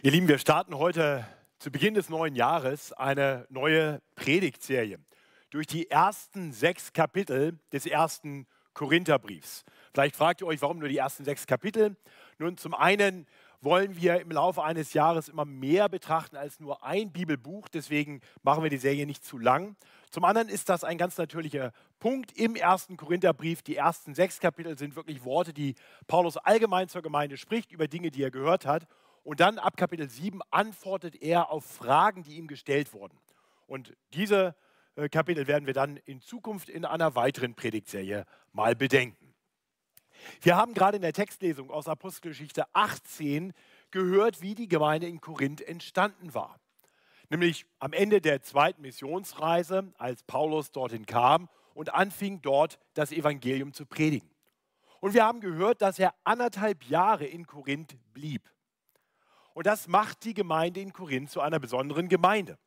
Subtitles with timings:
[0.00, 1.26] Ihr Lieben, wir starten heute
[1.58, 5.00] zu Beginn des neuen Jahres eine neue Predigtserie
[5.50, 9.64] durch die ersten sechs Kapitel des ersten Korintherbriefs.
[9.92, 11.96] Vielleicht fragt ihr euch, warum nur die ersten sechs Kapitel?
[12.38, 13.26] Nun, zum einen
[13.60, 17.66] wollen wir im Laufe eines Jahres immer mehr betrachten als nur ein Bibelbuch.
[17.66, 19.74] Deswegen machen wir die Serie nicht zu lang.
[20.10, 23.62] Zum anderen ist das ein ganz natürlicher Punkt im ersten Korintherbrief.
[23.62, 25.74] Die ersten sechs Kapitel sind wirklich Worte, die
[26.06, 28.86] Paulus allgemein zur Gemeinde spricht, über Dinge, die er gehört hat.
[29.28, 33.18] Und dann ab Kapitel 7 antwortet er auf Fragen, die ihm gestellt wurden.
[33.66, 34.56] Und diese
[34.96, 39.34] äh, Kapitel werden wir dann in Zukunft in einer weiteren Predigtserie mal bedenken.
[40.40, 43.52] Wir haben gerade in der Textlesung aus Apostelgeschichte 18
[43.90, 46.58] gehört, wie die Gemeinde in Korinth entstanden war.
[47.28, 53.74] Nämlich am Ende der zweiten Missionsreise, als Paulus dorthin kam und anfing dort das Evangelium
[53.74, 54.30] zu predigen.
[55.00, 58.48] Und wir haben gehört, dass er anderthalb Jahre in Korinth blieb.
[59.58, 62.60] Und das macht die Gemeinde in Korinth zu einer besonderen Gemeinde.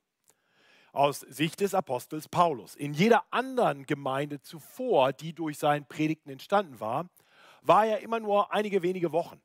[0.91, 2.75] Aus Sicht des Apostels Paulus.
[2.75, 7.09] In jeder anderen Gemeinde zuvor, die durch sein Predigten entstanden war,
[7.61, 9.41] war er immer nur einige wenige Wochen.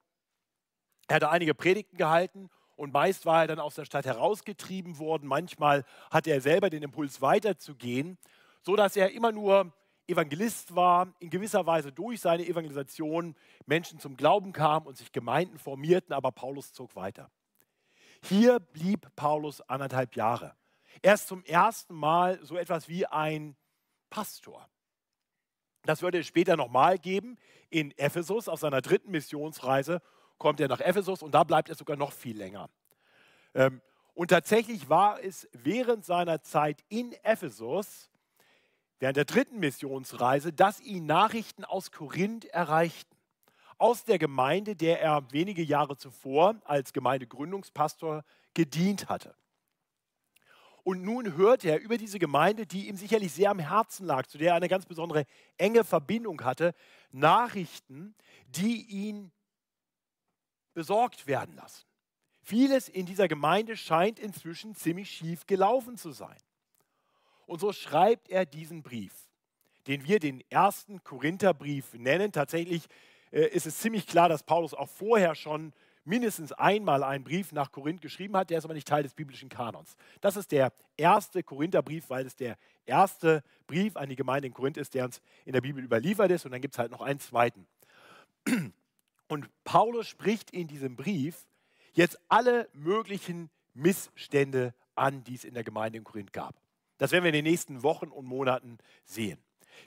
[1.06, 5.28] Er hatte einige Predigten gehalten und meist war er dann aus der Stadt herausgetrieben worden.
[5.28, 8.19] Manchmal hatte er selber den Impuls weiterzugehen,
[8.62, 9.73] so dass er immer nur
[10.09, 15.61] Evangelist war, in gewisser Weise durch seine Evangelisation Menschen zum Glauben kamen und sich Gemeinden
[15.61, 17.31] formierten, aber Paulus zog weiter.
[18.22, 20.55] Hier blieb Paulus anderthalb Jahre.
[21.03, 23.56] Erst zum ersten Mal so etwas wie ein
[24.11, 24.69] Pastor.
[25.83, 27.39] Das würde es später nochmal geben
[27.70, 28.48] in Ephesus.
[28.48, 30.03] Auf seiner dritten Missionsreise
[30.39, 32.69] kommt er nach Ephesus und da bleibt er sogar noch viel länger.
[33.55, 33.81] Ähm,
[34.14, 38.11] und tatsächlich war es während seiner Zeit in Ephesus,
[38.98, 43.16] während der dritten Missionsreise, dass ihn Nachrichten aus Korinth erreichten
[43.79, 48.25] aus der Gemeinde, der er wenige Jahre zuvor als Gemeindegründungspastor
[48.55, 49.35] gedient hatte.
[50.83, 54.39] Und nun hört er über diese Gemeinde, die ihm sicherlich sehr am Herzen lag, zu
[54.39, 55.27] der er eine ganz besondere
[55.59, 56.75] enge Verbindung hatte,
[57.11, 58.15] Nachrichten,
[58.47, 59.33] die ihn
[60.75, 61.84] besorgt werden lassen.
[62.41, 66.39] Vieles in dieser Gemeinde scheint inzwischen ziemlich schief gelaufen zu sein.
[67.47, 69.12] Und so schreibt er diesen Brief,
[69.89, 72.31] den wir den ersten Korintherbrief nennen.
[72.31, 72.87] Tatsächlich
[73.31, 75.72] ist es ziemlich klar, dass Paulus auch vorher schon
[76.06, 79.48] mindestens einmal einen Brief nach Korinth geschrieben hat, der ist aber nicht Teil des biblischen
[79.48, 79.97] Kanons.
[80.20, 82.56] Das ist der erste Korintherbrief, weil es der
[82.87, 86.44] erste Brief an die Gemeinde in Korinth ist, der uns in der Bibel überliefert ist.
[86.44, 87.66] Und dann gibt es halt noch einen zweiten.
[89.28, 91.44] Und Paulus spricht in diesem Brief
[91.93, 96.54] jetzt alle möglichen Missstände an, die es in der Gemeinde in Korinth gab.
[96.98, 99.38] Das werden wir in den nächsten Wochen und Monaten sehen.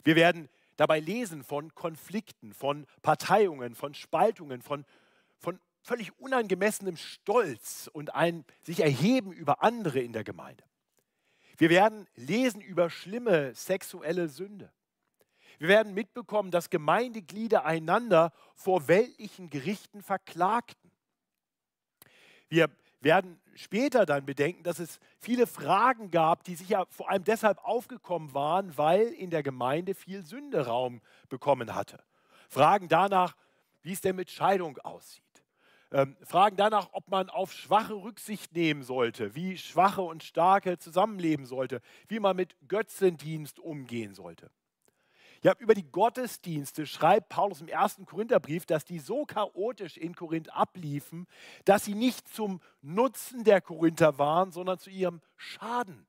[0.04, 0.48] Wir werden
[0.80, 4.86] dabei lesen von Konflikten, von Parteiungen, von Spaltungen, von,
[5.38, 10.64] von völlig unangemessenem Stolz und ein sich erheben über andere in der Gemeinde.
[11.58, 14.72] Wir werden lesen über schlimme sexuelle Sünde.
[15.58, 20.90] Wir werden mitbekommen, dass Gemeindeglieder einander vor weltlichen Gerichten verklagten.
[22.48, 22.70] Wir
[23.00, 28.34] werden später dann bedenken, dass es viele Fragen gab, die sicher vor allem deshalb aufgekommen
[28.34, 32.02] waren, weil in der Gemeinde viel Sünde Raum bekommen hatte.
[32.48, 33.36] Fragen danach,
[33.82, 35.24] wie es denn mit Scheidung aussieht.
[35.92, 41.46] Ähm, Fragen danach, ob man auf Schwache Rücksicht nehmen sollte, wie Schwache und Starke zusammenleben
[41.46, 44.50] sollte, wie man mit Götzendienst umgehen sollte.
[45.42, 50.54] Ja, über die Gottesdienste schreibt Paulus im ersten Korintherbrief, dass die so chaotisch in Korinth
[50.54, 51.26] abliefen,
[51.64, 56.06] dass sie nicht zum Nutzen der Korinther waren, sondern zu ihrem Schaden,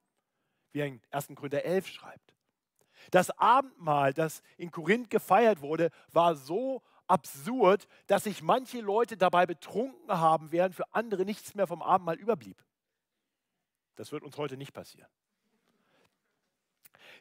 [0.73, 1.29] wie er in 1.
[1.35, 2.35] Korinther 11 schreibt.
[3.09, 9.45] Das Abendmahl, das in Korinth gefeiert wurde, war so absurd, dass sich manche Leute dabei
[9.45, 12.63] betrunken haben, während für andere nichts mehr vom Abendmahl überblieb.
[13.95, 15.09] Das wird uns heute nicht passieren.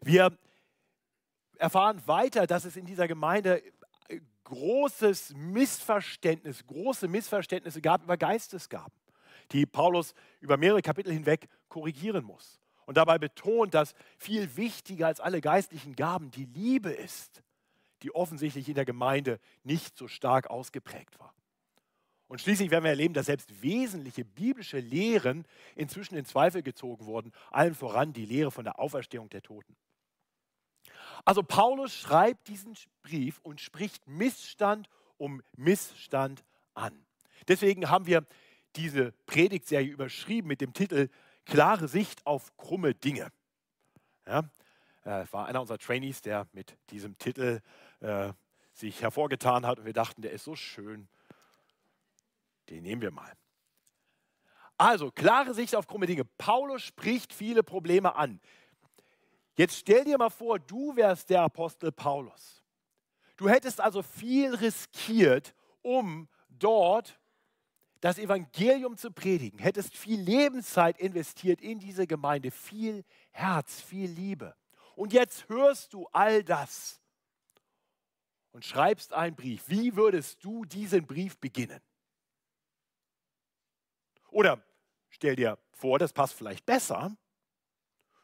[0.01, 0.37] Wir
[1.61, 3.63] erfahren weiter, dass es in dieser Gemeinde
[4.09, 8.93] äh, großes Missverständnis, große Missverständnisse gab über Geistesgaben,
[9.53, 12.61] die Paulus über mehrere Kapitel hinweg korrigieren muss.
[12.87, 17.43] Und dabei betont, dass viel wichtiger als alle geistlichen Gaben die Liebe ist,
[18.03, 21.35] die offensichtlich in der Gemeinde nicht so stark ausgeprägt war.
[22.27, 27.33] Und schließlich werden wir erleben, dass selbst wesentliche biblische Lehren inzwischen in Zweifel gezogen wurden,
[27.51, 29.77] allen voran die Lehre von der Auferstehung der Toten.
[31.25, 34.89] Also Paulus schreibt diesen Brief und spricht Missstand
[35.19, 36.45] um Missstand
[36.75, 37.05] an.
[37.49, 38.27] Deswegen haben wir
[38.77, 41.09] diese Predigtserie überschrieben mit dem Titel
[41.45, 43.33] Klare Sicht auf krumme Dinge.
[44.27, 44.45] Ja,
[45.05, 47.61] äh, war einer unserer Trainees, der mit diesem Titel
[48.01, 48.33] äh,
[48.73, 51.09] sich hervorgetan hat und wir dachten, der ist so schön,
[52.69, 53.33] den nehmen wir mal.
[54.77, 56.25] Also, klare Sicht auf krumme Dinge.
[56.25, 58.41] Paulus spricht viele Probleme an.
[59.61, 62.65] Jetzt stell dir mal vor, du wärst der Apostel Paulus.
[63.37, 67.21] Du hättest also viel riskiert, um dort
[68.01, 74.57] das Evangelium zu predigen, hättest viel Lebenszeit investiert in diese Gemeinde, viel Herz, viel Liebe.
[74.97, 76.99] Und jetzt hörst du all das
[78.53, 79.65] und schreibst einen Brief.
[79.67, 81.83] Wie würdest du diesen Brief beginnen?
[84.31, 84.65] Oder
[85.11, 87.15] stell dir vor, das passt vielleicht besser.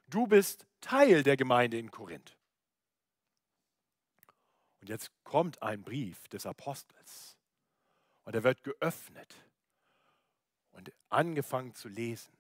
[0.09, 2.37] Du bist Teil der Gemeinde in Korinth.
[4.81, 7.37] Und jetzt kommt ein Brief des Apostels
[8.25, 9.35] und er wird geöffnet
[10.73, 12.33] und angefangen zu lesen.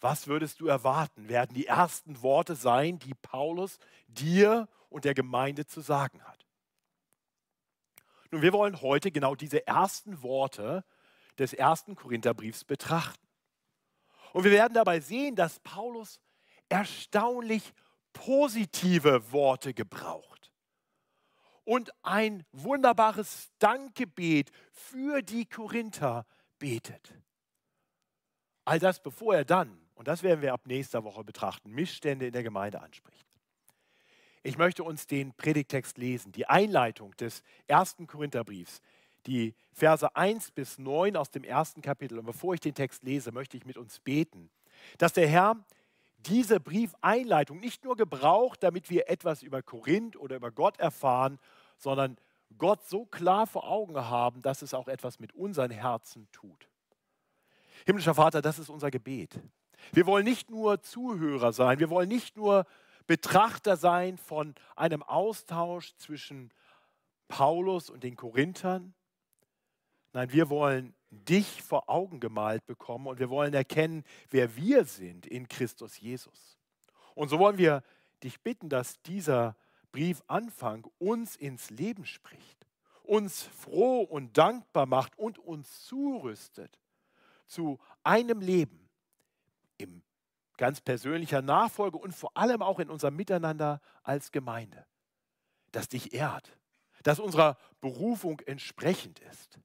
[0.00, 5.66] Was würdest du erwarten, werden die ersten Worte sein, die Paulus dir und der Gemeinde
[5.66, 6.46] zu sagen hat?
[8.30, 10.84] Nun, wir wollen heute genau diese ersten Worte
[11.38, 13.26] des ersten Korintherbriefs betrachten.
[14.32, 16.20] Und wir werden dabei sehen, dass Paulus
[16.68, 17.72] erstaunlich
[18.12, 20.52] positive Worte gebraucht
[21.64, 26.26] und ein wunderbares Dankgebet für die Korinther
[26.58, 27.14] betet.
[28.64, 32.32] All das, bevor er dann, und das werden wir ab nächster Woche betrachten, Missstände in
[32.32, 33.26] der Gemeinde anspricht.
[34.42, 38.80] Ich möchte uns den Predigtext lesen, die Einleitung des ersten Korintherbriefs,
[39.26, 42.18] die Verse 1 bis 9 aus dem ersten Kapitel.
[42.18, 44.50] Und bevor ich den Text lese, möchte ich mit uns beten,
[44.96, 45.56] dass der Herr
[46.18, 51.38] diese Briefeinleitung nicht nur gebraucht, damit wir etwas über Korinth oder über Gott erfahren,
[51.76, 52.16] sondern
[52.56, 56.68] Gott so klar vor Augen haben, dass es auch etwas mit unseren Herzen tut.
[57.86, 59.40] Himmlischer Vater, das ist unser Gebet.
[59.92, 62.66] Wir wollen nicht nur Zuhörer sein, wir wollen nicht nur
[63.06, 66.52] Betrachter sein von einem Austausch zwischen
[67.28, 68.94] Paulus und den Korinthern.
[70.12, 75.26] Nein, wir wollen dich vor Augen gemalt bekommen und wir wollen erkennen, wer wir sind
[75.26, 76.58] in Christus Jesus.
[77.14, 77.82] Und so wollen wir
[78.22, 79.56] dich bitten, dass dieser
[79.92, 82.66] Briefanfang uns ins Leben spricht,
[83.02, 86.78] uns froh und dankbar macht und uns zurüstet
[87.46, 88.88] zu einem Leben
[89.78, 90.02] im
[90.58, 94.84] ganz persönlicher Nachfolge und vor allem auch in unserem Miteinander als Gemeinde,
[95.72, 96.58] das dich ehrt,
[97.02, 99.58] das unserer Berufung entsprechend ist.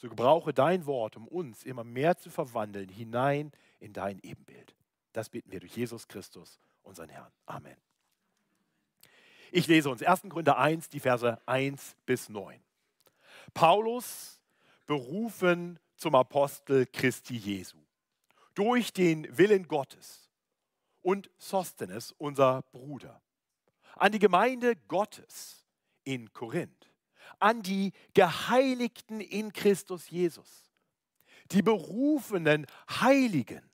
[0.00, 4.74] So gebrauche dein Wort, um uns immer mehr zu verwandeln hinein in dein Ebenbild.
[5.12, 7.30] Das bitten wir durch Jesus Christus, unseren Herrn.
[7.44, 7.76] Amen.
[9.52, 10.22] Ich lese uns 1.
[10.30, 12.62] Korinther 1, die Verse 1 bis 9.
[13.52, 14.40] Paulus,
[14.86, 17.76] berufen zum Apostel Christi Jesu.
[18.54, 20.30] Durch den Willen Gottes
[21.02, 23.20] und Sostenes, unser Bruder.
[23.96, 25.62] An die Gemeinde Gottes
[26.04, 26.79] in Korinth.
[27.40, 30.70] An die Geheiligten in Christus Jesus.
[31.50, 33.68] Die berufenen Heiligen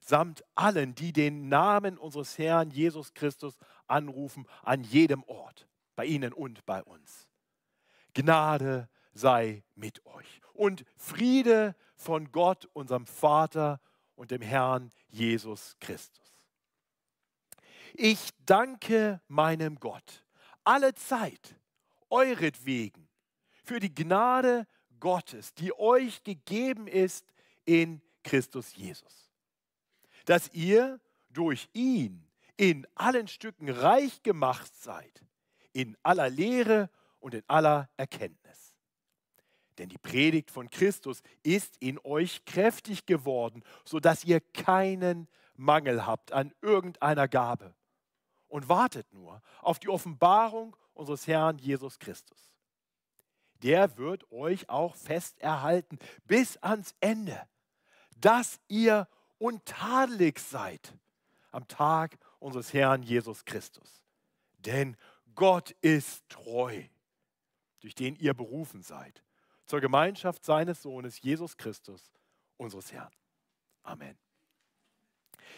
[0.00, 6.32] samt allen, die den Namen unseres Herrn Jesus Christus anrufen, an jedem Ort, bei ihnen
[6.32, 7.28] und bei uns.
[8.14, 13.80] Gnade sei mit euch und Friede von Gott, unserem Vater
[14.16, 16.20] und dem Herrn Jesus Christus.
[17.94, 20.24] Ich danke meinem Gott
[20.64, 21.56] alle Zeit
[22.12, 23.08] euretwegen
[23.64, 24.66] für die Gnade
[25.00, 27.26] Gottes, die euch gegeben ist
[27.64, 29.32] in Christus Jesus.
[30.26, 32.24] Dass ihr durch ihn
[32.56, 35.24] in allen Stücken reich gemacht seid,
[35.72, 38.42] in aller Lehre und in aller Erkenntnis
[39.78, 46.32] denn die Predigt von Christus ist in euch kräftig geworden, sodass ihr keinen Mangel habt
[46.32, 47.74] an irgendeiner Gabe.
[48.48, 52.52] Und wartet nur auf die Offenbarung unseres Herrn Jesus Christus.
[53.62, 57.40] Der wird euch auch fest erhalten bis ans Ende,
[58.16, 59.08] dass ihr
[59.38, 60.94] untadelig seid
[61.52, 64.02] am Tag unseres Herrn Jesus Christus.
[64.58, 64.96] Denn
[65.34, 66.82] Gott ist treu,
[67.80, 69.22] durch den ihr berufen seid
[69.66, 72.12] zur Gemeinschaft seines Sohnes Jesus Christus,
[72.56, 73.12] unseres Herrn.
[73.82, 74.18] Amen.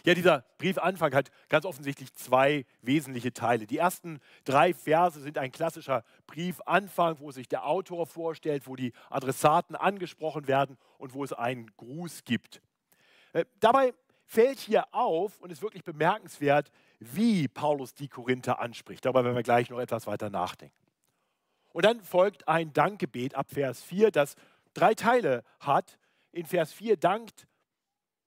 [0.05, 3.67] Ja, dieser Briefanfang hat ganz offensichtlich zwei wesentliche Teile.
[3.67, 8.93] Die ersten drei Verse sind ein klassischer Briefanfang, wo sich der Autor vorstellt, wo die
[9.11, 12.61] Adressaten angesprochen werden und wo es einen Gruß gibt.
[13.33, 13.95] Äh, dabei
[14.27, 19.05] fällt hier auf und ist wirklich bemerkenswert, wie Paulus die Korinther anspricht.
[19.05, 20.75] Darüber werden wir gleich noch etwas weiter nachdenken.
[21.71, 24.37] Und dann folgt ein Dankgebet ab Vers 4, das
[24.75, 25.99] drei Teile hat.
[26.31, 27.47] In Vers 4 dankt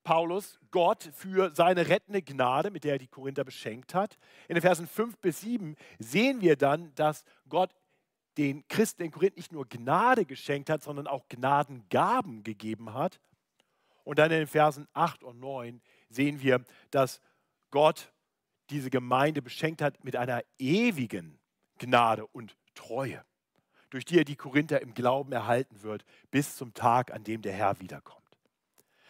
[0.07, 4.17] Paulus Gott für seine rettende Gnade, mit der er die Korinther beschenkt hat.
[4.47, 7.75] In den Versen 5 bis 7 sehen wir dann, dass Gott
[8.37, 13.19] den Christen in Korinth nicht nur Gnade geschenkt hat, sondern auch Gnadengaben gegeben hat.
[14.05, 17.19] Und dann in den Versen 8 und 9 sehen wir, dass
[17.69, 18.13] Gott
[18.69, 21.37] diese Gemeinde beschenkt hat mit einer ewigen
[21.79, 23.25] Gnade und Treue,
[23.89, 27.51] durch die er die Korinther im Glauben erhalten wird, bis zum Tag, an dem der
[27.51, 28.17] Herr wiederkommt.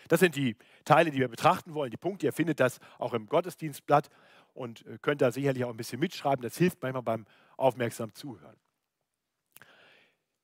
[0.08, 0.56] Das sind die
[0.88, 2.25] Teile, die wir betrachten wollen, die Punkte.
[2.25, 4.10] Ihr findet das auch im Gottesdienstblatt
[4.53, 6.41] und äh, könnt da sicherlich auch ein bisschen mitschreiben.
[6.41, 7.25] Das hilft manchmal beim
[7.58, 8.58] aufmerksam Zuhören.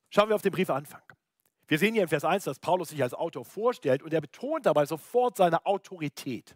[0.09, 1.01] Schauen wir auf den Brief Anfang.
[1.67, 4.65] Wir sehen hier in Vers 1, dass Paulus sich als Autor vorstellt und er betont
[4.65, 6.55] dabei sofort seine Autorität.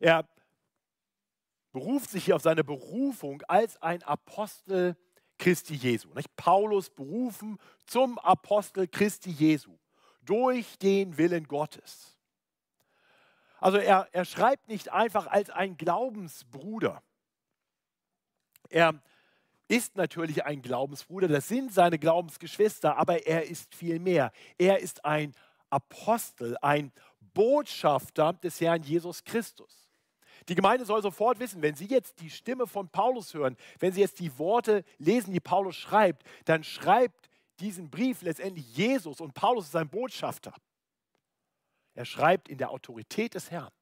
[0.00, 0.26] Er
[1.72, 4.96] beruft sich hier auf seine Berufung als ein Apostel
[5.38, 6.08] Christi Jesu.
[6.14, 6.34] Nicht?
[6.36, 9.78] Paulus berufen zum Apostel Christi Jesu
[10.22, 12.19] durch den Willen Gottes.
[13.60, 17.02] Also er, er schreibt nicht einfach als ein Glaubensbruder.
[18.68, 19.00] Er
[19.68, 24.32] ist natürlich ein Glaubensbruder, das sind seine Glaubensgeschwister, aber er ist viel mehr.
[24.58, 25.34] Er ist ein
[25.68, 26.92] Apostel, ein
[27.34, 29.88] Botschafter des Herrn Jesus Christus.
[30.48, 34.00] Die Gemeinde soll sofort wissen, wenn sie jetzt die Stimme von Paulus hören, wenn sie
[34.00, 37.28] jetzt die Worte lesen, die Paulus schreibt, dann schreibt
[37.60, 40.54] diesen Brief letztendlich Jesus und Paulus ist sein Botschafter.
[41.94, 43.72] Er schreibt in der Autorität des Herrn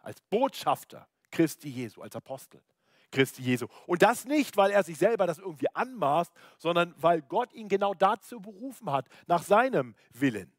[0.00, 2.62] als Botschafter Christi Jesu, als Apostel
[3.10, 3.66] Christi Jesu.
[3.86, 7.94] Und das nicht, weil er sich selber das irgendwie anmaßt, sondern weil Gott ihn genau
[7.94, 10.52] dazu berufen hat, nach seinem Willen.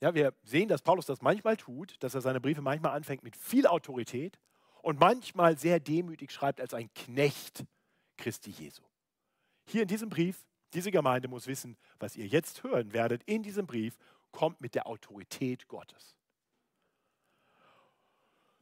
[0.00, 3.36] Ja, wir sehen, dass Paulus das manchmal tut, dass er seine Briefe manchmal anfängt mit
[3.36, 4.38] viel Autorität
[4.82, 7.64] und manchmal sehr demütig schreibt als ein Knecht
[8.16, 8.82] Christi Jesu.
[9.64, 13.66] Hier in diesem Brief, diese Gemeinde muss wissen, was ihr jetzt hören werdet in diesem
[13.66, 13.96] Brief,
[14.30, 16.16] kommt mit der Autorität Gottes.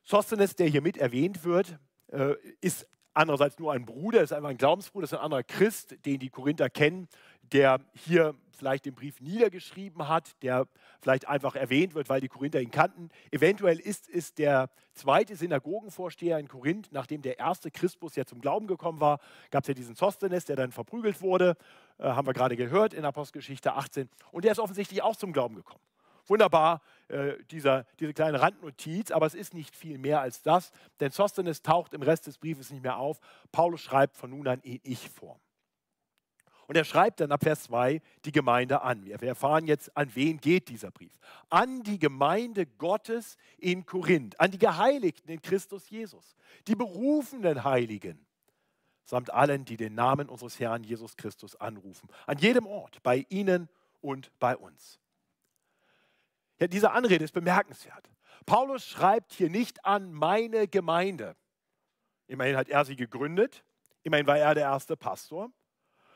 [0.03, 4.57] Sosthenes, der hier mit erwähnt wird, äh, ist andererseits nur ein Bruder, ist einfach ein
[4.57, 7.09] Glaubensbruder, ist ein anderer Christ, den die Korinther kennen,
[7.43, 10.69] der hier vielleicht den Brief niedergeschrieben hat, der
[11.01, 13.09] vielleicht einfach erwähnt wird, weil die Korinther ihn kannten.
[13.33, 18.67] Eventuell ist es der zweite Synagogenvorsteher in Korinth, nachdem der erste Christus ja zum Glauben
[18.67, 19.19] gekommen war,
[19.51, 21.57] gab es ja diesen Sosthenes, der dann verprügelt wurde,
[21.99, 24.09] äh, haben wir gerade gehört in Apostelgeschichte 18.
[24.31, 25.83] Und der ist offensichtlich auch zum Glauben gekommen.
[26.27, 31.11] Wunderbar, äh, dieser, diese kleine Randnotiz, aber es ist nicht viel mehr als das, denn
[31.11, 33.19] Sosthenes taucht im Rest des Briefes nicht mehr auf.
[33.51, 35.41] Paulus schreibt von nun an in Ich-Form.
[36.71, 39.05] Und er schreibt dann ab Vers 2 die Gemeinde an.
[39.05, 41.11] Wir erfahren jetzt, an wen geht dieser Brief.
[41.49, 46.37] An die Gemeinde Gottes in Korinth, an die Geheiligten in Christus Jesus,
[46.69, 48.25] die berufenen Heiligen,
[49.05, 52.09] samt allen, die den Namen unseres Herrn Jesus Christus anrufen.
[52.29, 53.69] An jedem Ort, bei ihnen
[54.01, 55.01] und bei uns.
[56.61, 58.09] Ja, diese Anrede ist bemerkenswert.
[58.47, 61.35] Paulus schreibt hier nicht an meine Gemeinde.
[62.29, 63.65] Immerhin hat er sie gegründet.
[64.05, 65.51] Immerhin war er der erste Pastor.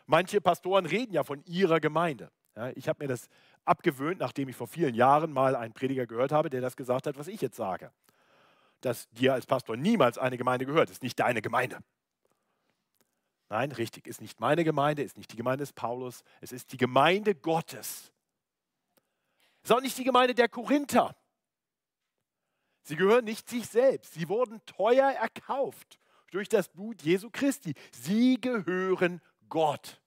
[0.07, 2.31] Manche Pastoren reden ja von ihrer Gemeinde.
[2.57, 3.29] Ja, ich habe mir das
[3.65, 7.19] abgewöhnt, nachdem ich vor vielen Jahren mal einen Prediger gehört habe, der das gesagt hat,
[7.19, 7.91] was ich jetzt sage.
[8.81, 10.91] Dass dir als Pastor niemals eine Gemeinde gehört.
[10.91, 11.79] Ist nicht deine Gemeinde.
[13.49, 16.77] Nein, richtig, ist nicht meine Gemeinde, ist nicht die Gemeinde des Paulus, es ist die
[16.77, 18.13] Gemeinde Gottes.
[19.63, 21.17] Es ist auch nicht die Gemeinde der Korinther.
[22.83, 24.15] Sie gehören nicht sich selbst.
[24.15, 25.99] Sie wurden teuer erkauft
[26.31, 27.75] durch das Blut Jesu Christi.
[27.93, 30.01] Sie gehören Gott.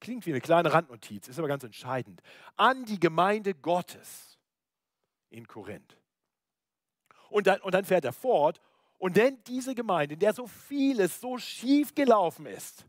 [0.00, 2.22] Klingt wie eine kleine Randnotiz, ist aber ganz entscheidend.
[2.56, 4.38] An die Gemeinde Gottes
[5.28, 5.96] in Korinth.
[7.28, 8.60] Und dann, und dann fährt er fort
[8.98, 12.86] und nennt diese Gemeinde, in der so vieles so schief gelaufen ist,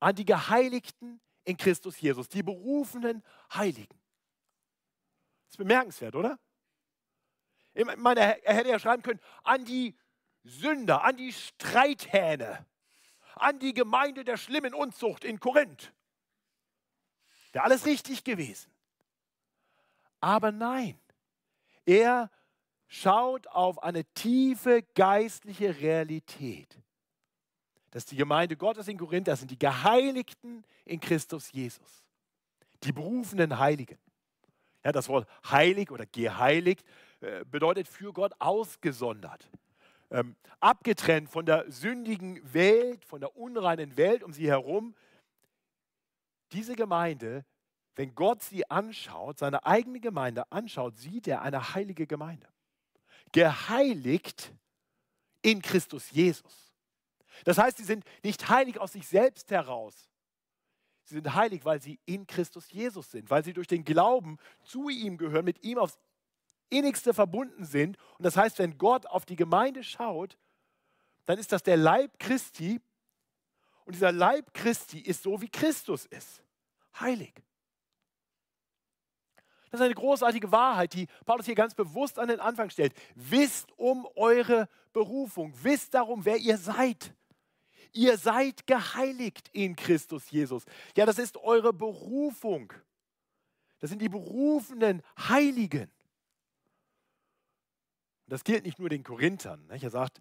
[0.00, 3.22] an die Geheiligten in Christus Jesus, die berufenen
[3.52, 3.98] Heiligen.
[5.46, 6.38] Das ist bemerkenswert, oder?
[7.74, 9.98] Ich meine, er hätte ja schreiben können, an die
[10.44, 12.64] Sünder, an die Streithähne,
[13.36, 15.92] an die Gemeinde der schlimmen Unzucht in Korinth.
[17.52, 18.70] Wäre alles richtig gewesen.
[20.20, 20.98] Aber nein,
[21.86, 22.30] er
[22.86, 26.78] schaut auf eine tiefe geistliche Realität.
[27.90, 32.04] Dass die Gemeinde Gottes in Korinth, das sind die Geheiligten in Christus Jesus.
[32.82, 33.98] Die berufenen Heiligen.
[34.82, 36.84] Ja, das Wort heilig oder geheiligt
[37.20, 39.48] äh, bedeutet für Gott ausgesondert
[40.14, 44.94] ähm, abgetrennt von der sündigen Welt, von der unreinen Welt um sie herum.
[46.52, 47.44] Diese Gemeinde,
[47.96, 52.46] wenn Gott sie anschaut, seine eigene Gemeinde anschaut, sieht er eine heilige Gemeinde.
[53.32, 54.52] Geheiligt
[55.42, 56.72] in Christus Jesus.
[57.44, 60.08] Das heißt, sie sind nicht heilig aus sich selbst heraus.
[61.02, 64.88] Sie sind heilig, weil sie in Christus Jesus sind, weil sie durch den Glauben zu
[64.88, 65.98] ihm gehören, mit ihm aufs
[66.78, 67.96] innigste verbunden sind.
[68.18, 70.36] Und das heißt, wenn Gott auf die Gemeinde schaut,
[71.26, 72.80] dann ist das der Leib Christi.
[73.84, 76.42] Und dieser Leib Christi ist so, wie Christus ist.
[77.00, 77.34] heilig.
[79.70, 82.94] Das ist eine großartige Wahrheit, die Paulus hier ganz bewusst an den Anfang stellt.
[83.16, 87.12] Wisst um eure Berufung, wisst darum, wer ihr seid.
[87.92, 90.64] Ihr seid geheiligt in Christus Jesus.
[90.96, 92.72] Ja, das ist eure Berufung.
[93.80, 95.90] Das sind die berufenen Heiligen.
[98.26, 99.68] Das gilt nicht nur den Korinthern.
[99.70, 100.20] Er sagt,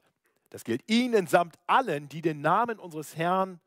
[0.49, 3.59] das gilt ihnen samt allen, die den Namen unseres Herrn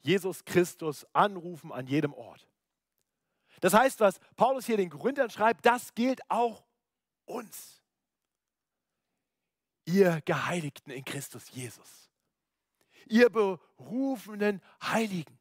[0.00, 2.48] Jesus Christus anrufen an jedem Ort.
[3.60, 6.64] Das heißt, was Paulus hier den Korinthern schreibt, das gilt auch
[7.24, 7.80] uns.
[9.84, 12.10] Ihr Geheiligten in Christus Jesus.
[13.06, 15.38] Ihr berufenen Heiligen.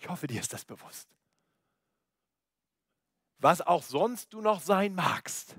[0.00, 1.08] Ich hoffe, dir ist das bewusst.
[3.38, 5.56] Was auch sonst du noch sein magst.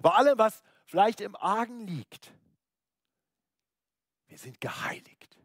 [0.00, 2.32] Bei allem, was vielleicht im Argen liegt.
[4.26, 5.38] Wir sind geheiligt.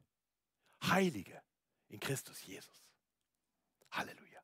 [0.83, 1.41] Heilige
[1.89, 2.83] in Christus Jesus.
[3.91, 4.41] Halleluja.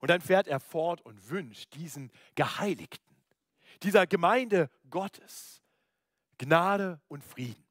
[0.00, 3.16] Und dann fährt er fort und wünscht diesen Geheiligten,
[3.82, 5.62] dieser Gemeinde Gottes,
[6.38, 7.64] Gnade und Frieden.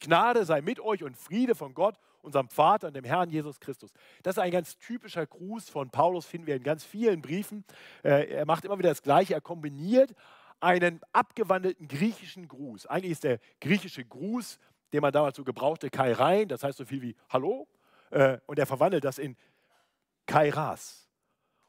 [0.00, 3.92] Gnade sei mit euch und Friede von Gott, unserem Vater und dem Herrn Jesus Christus.
[4.22, 7.64] Das ist ein ganz typischer Gruß von Paulus, finden wir in ganz vielen Briefen.
[8.02, 9.34] Äh, er macht immer wieder das Gleiche.
[9.34, 10.14] Er kombiniert
[10.60, 12.86] einen abgewandelten griechischen Gruß.
[12.86, 14.58] Eigentlich ist der griechische Gruß,
[14.92, 17.68] den man damals so gebrauchte, Kairein, das heißt so viel wie Hallo.
[18.10, 19.36] Äh, und er verwandelt das in
[20.26, 21.08] Kairas.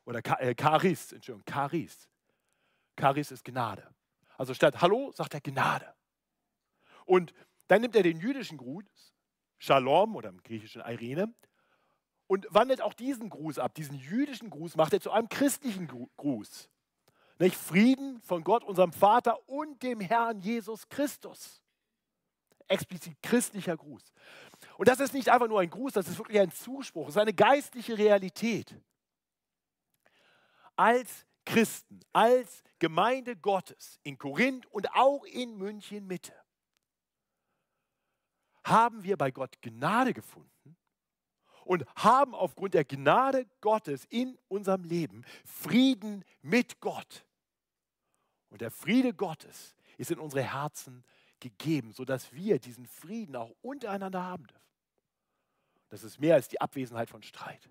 [0.06, 2.10] Oder äh, Charis, Entschuldigung, Charis.
[3.00, 3.88] Charis ist Gnade.
[4.38, 5.94] Also statt Hallo sagt er Gnade.
[7.06, 7.34] Und
[7.68, 8.86] dann nimmt er den jüdischen Gruß,
[9.60, 11.34] Shalom oder im griechischen Irene,
[12.30, 13.74] und wandelt auch diesen Gruß ab.
[13.74, 16.70] Diesen jüdischen Gruß macht er zu einem christlichen Gruß.
[17.40, 17.56] Nicht?
[17.56, 21.64] Frieden von Gott, unserem Vater und dem Herrn Jesus Christus.
[22.68, 24.14] Explizit christlicher Gruß.
[24.78, 27.22] Und das ist nicht einfach nur ein Gruß, das ist wirklich ein Zuspruch, das ist
[27.22, 28.76] eine geistliche Realität
[30.76, 36.39] als Christen, als Gemeinde Gottes in Korinth und auch in München Mitte
[38.70, 40.78] haben wir bei Gott Gnade gefunden
[41.66, 47.26] und haben aufgrund der Gnade Gottes in unserem Leben Frieden mit Gott.
[48.50, 51.04] Und der Friede Gottes ist in unsere Herzen
[51.40, 54.64] gegeben, sodass wir diesen Frieden auch untereinander haben dürfen.
[55.90, 57.70] Das ist mehr als die Abwesenheit von Streit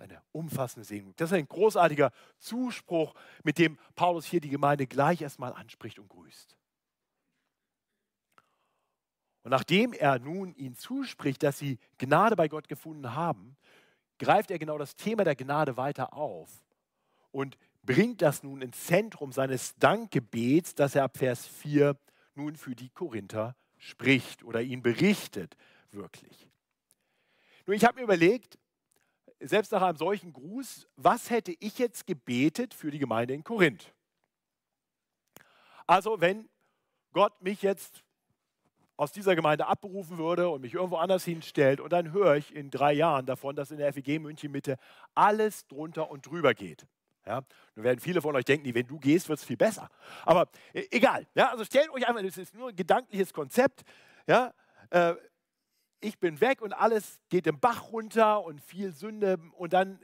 [0.00, 1.14] eine umfassende Segnung.
[1.16, 6.08] Das ist ein großartiger Zuspruch, mit dem Paulus hier die Gemeinde gleich erstmal anspricht und
[6.08, 6.56] grüßt.
[9.42, 13.56] Und nachdem er nun ihnen zuspricht, dass sie Gnade bei Gott gefunden haben,
[14.18, 16.50] greift er genau das Thema der Gnade weiter auf
[17.30, 21.96] und bringt das nun ins Zentrum seines Dankgebets, das er ab Vers 4
[22.34, 25.56] nun für die Korinther spricht oder ihnen berichtet,
[25.90, 26.46] wirklich.
[27.66, 28.58] Nun, ich habe mir überlegt,
[29.40, 33.94] selbst nach einem solchen Gruß, was hätte ich jetzt gebetet für die Gemeinde in Korinth?
[35.86, 36.48] Also wenn
[37.12, 38.04] Gott mich jetzt
[39.00, 42.70] aus dieser Gemeinde abberufen würde und mich irgendwo anders hinstellt und dann höre ich in
[42.70, 44.76] drei Jahren davon, dass in der FEG München Mitte
[45.14, 46.86] alles drunter und drüber geht.
[47.24, 47.40] Ja,
[47.74, 49.88] nun werden viele von euch denken, wenn du gehst, wird es viel besser.
[50.26, 51.26] Aber äh, egal.
[51.34, 53.84] Ja, also stellt euch einfach, das ist nur ein gedankliches Konzept.
[54.26, 54.52] Ja,
[54.90, 55.14] äh,
[56.00, 59.38] ich bin weg und alles geht im Bach runter und viel Sünde.
[59.56, 59.98] Und dann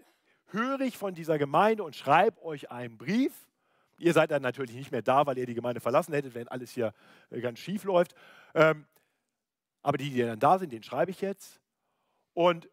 [0.46, 3.46] höre ich von dieser Gemeinde und schreibe euch einen Brief.
[3.98, 6.72] Ihr seid dann natürlich nicht mehr da, weil ihr die Gemeinde verlassen hättet, wenn alles
[6.72, 6.92] hier
[7.30, 8.14] äh, ganz schief läuft.
[8.54, 8.86] Ähm,
[9.82, 11.60] aber die, die dann da sind, den schreibe ich jetzt.
[12.34, 12.68] Und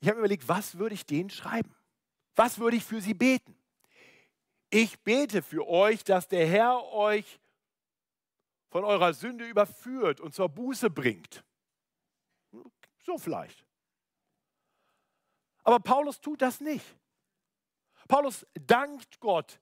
[0.00, 1.74] ich habe mir überlegt, was würde ich denen schreiben?
[2.36, 3.56] Was würde ich für sie beten?
[4.70, 7.40] Ich bete für euch, dass der Herr euch
[8.68, 11.44] von eurer Sünde überführt und zur Buße bringt.
[13.04, 13.64] So vielleicht.
[15.62, 16.84] Aber Paulus tut das nicht.
[18.08, 19.60] Paulus dankt Gott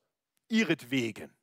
[0.53, 1.35] ihretwegen.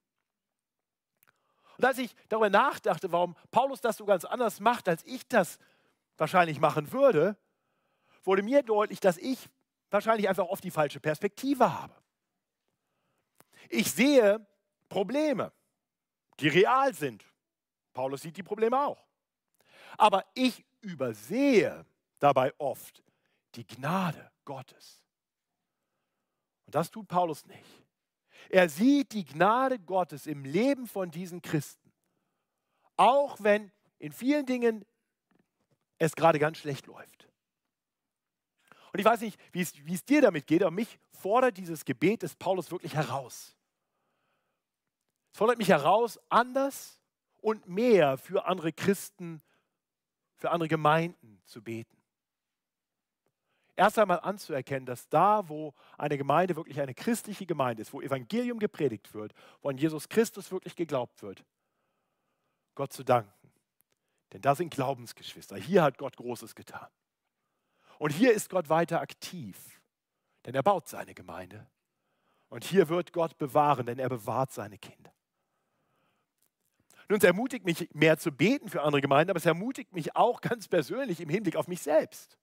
[1.77, 5.57] Und als ich darüber nachdachte, warum Paulus das so ganz anders macht, als ich das
[6.17, 7.37] wahrscheinlich machen würde,
[8.23, 9.49] wurde mir deutlich, dass ich
[9.89, 11.95] wahrscheinlich einfach oft die falsche Perspektive habe.
[13.69, 14.45] Ich sehe
[14.89, 15.51] Probleme,
[16.39, 17.25] die real sind.
[17.93, 19.07] Paulus sieht die Probleme auch.
[19.97, 21.85] Aber ich übersehe
[22.19, 23.03] dabei oft
[23.55, 25.03] die Gnade Gottes.
[26.65, 27.88] Und das tut Paulus nicht.
[28.49, 31.91] Er sieht die Gnade Gottes im Leben von diesen Christen.
[32.95, 34.85] Auch wenn in vielen Dingen
[35.97, 37.27] es gerade ganz schlecht läuft.
[38.91, 41.85] Und ich weiß nicht, wie es, wie es dir damit geht, aber mich fordert dieses
[41.85, 43.55] Gebet des Paulus wirklich heraus.
[45.31, 46.99] Es fordert mich heraus, anders
[47.41, 49.41] und mehr für andere Christen,
[50.37, 51.98] für andere Gemeinden zu beten.
[53.79, 58.59] Erst einmal anzuerkennen, dass da, wo eine Gemeinde wirklich eine christliche Gemeinde ist, wo Evangelium
[58.59, 61.45] gepredigt wird, wo an Jesus Christus wirklich geglaubt wird,
[62.75, 63.31] Gott zu danken.
[64.33, 65.55] Denn da sind Glaubensgeschwister.
[65.55, 66.87] Hier hat Gott Großes getan.
[67.99, 69.81] Und hier ist Gott weiter aktiv,
[70.45, 71.65] denn er baut seine Gemeinde.
[72.49, 75.13] Und hier wird Gott bewahren, denn er bewahrt seine Kinder.
[77.07, 80.41] Nun, es ermutigt mich mehr zu beten für andere Gemeinden, aber es ermutigt mich auch
[80.41, 82.38] ganz persönlich im Hinblick auf mich selbst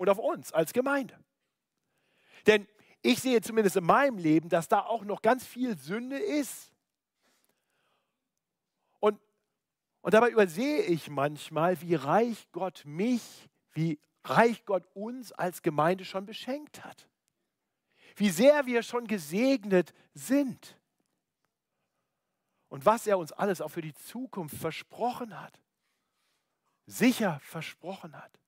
[0.00, 1.14] und auf uns als Gemeinde.
[2.46, 2.66] Denn
[3.02, 6.72] ich sehe zumindest in meinem Leben, dass da auch noch ganz viel Sünde ist.
[8.98, 9.20] Und,
[10.00, 16.06] und dabei übersehe ich manchmal, wie reich Gott mich, wie reich Gott uns als Gemeinde
[16.06, 17.06] schon beschenkt hat.
[18.16, 20.78] Wie sehr wir schon gesegnet sind
[22.68, 25.60] und was er uns alles auch für die Zukunft versprochen hat,
[26.86, 28.39] sicher versprochen hat.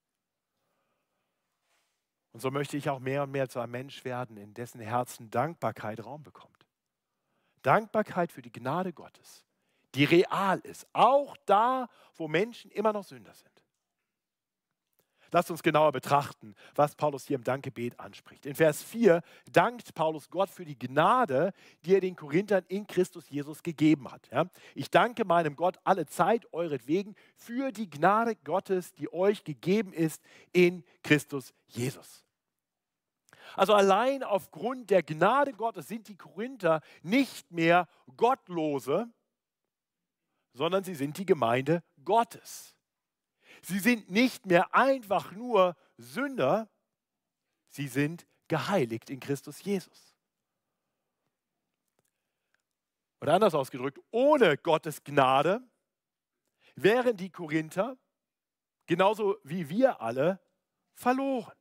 [2.32, 5.30] Und so möchte ich auch mehr und mehr zu einem Mensch werden, in dessen Herzen
[5.30, 6.66] Dankbarkeit Raum bekommt.
[7.62, 9.44] Dankbarkeit für die Gnade Gottes,
[9.94, 13.51] die real ist, auch da, wo Menschen immer noch Sünder sind.
[15.32, 18.44] Lasst uns genauer betrachten, was Paulus hier im Dankgebet anspricht.
[18.44, 21.54] In Vers 4 dankt Paulus Gott für die Gnade,
[21.86, 24.28] die er den Korinthern in Christus Jesus gegeben hat.
[24.30, 24.44] Ja?
[24.74, 30.22] Ich danke meinem Gott alle Zeit euretwegen für die Gnade Gottes, die euch gegeben ist
[30.52, 32.26] in Christus Jesus.
[33.56, 39.08] Also allein aufgrund der Gnade Gottes sind die Korinther nicht mehr Gottlose,
[40.52, 42.76] sondern sie sind die Gemeinde Gottes.
[43.62, 46.68] Sie sind nicht mehr einfach nur Sünder,
[47.68, 50.14] sie sind geheiligt in Christus Jesus.
[53.20, 55.62] Oder anders ausgedrückt, ohne Gottes Gnade
[56.74, 57.96] wären die Korinther,
[58.86, 60.40] genauso wie wir alle,
[60.92, 61.56] verloren.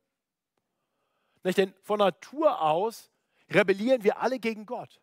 [1.44, 1.60] Nicht?
[1.60, 3.12] Denn von Natur aus
[3.50, 5.00] rebellieren wir alle gegen Gott.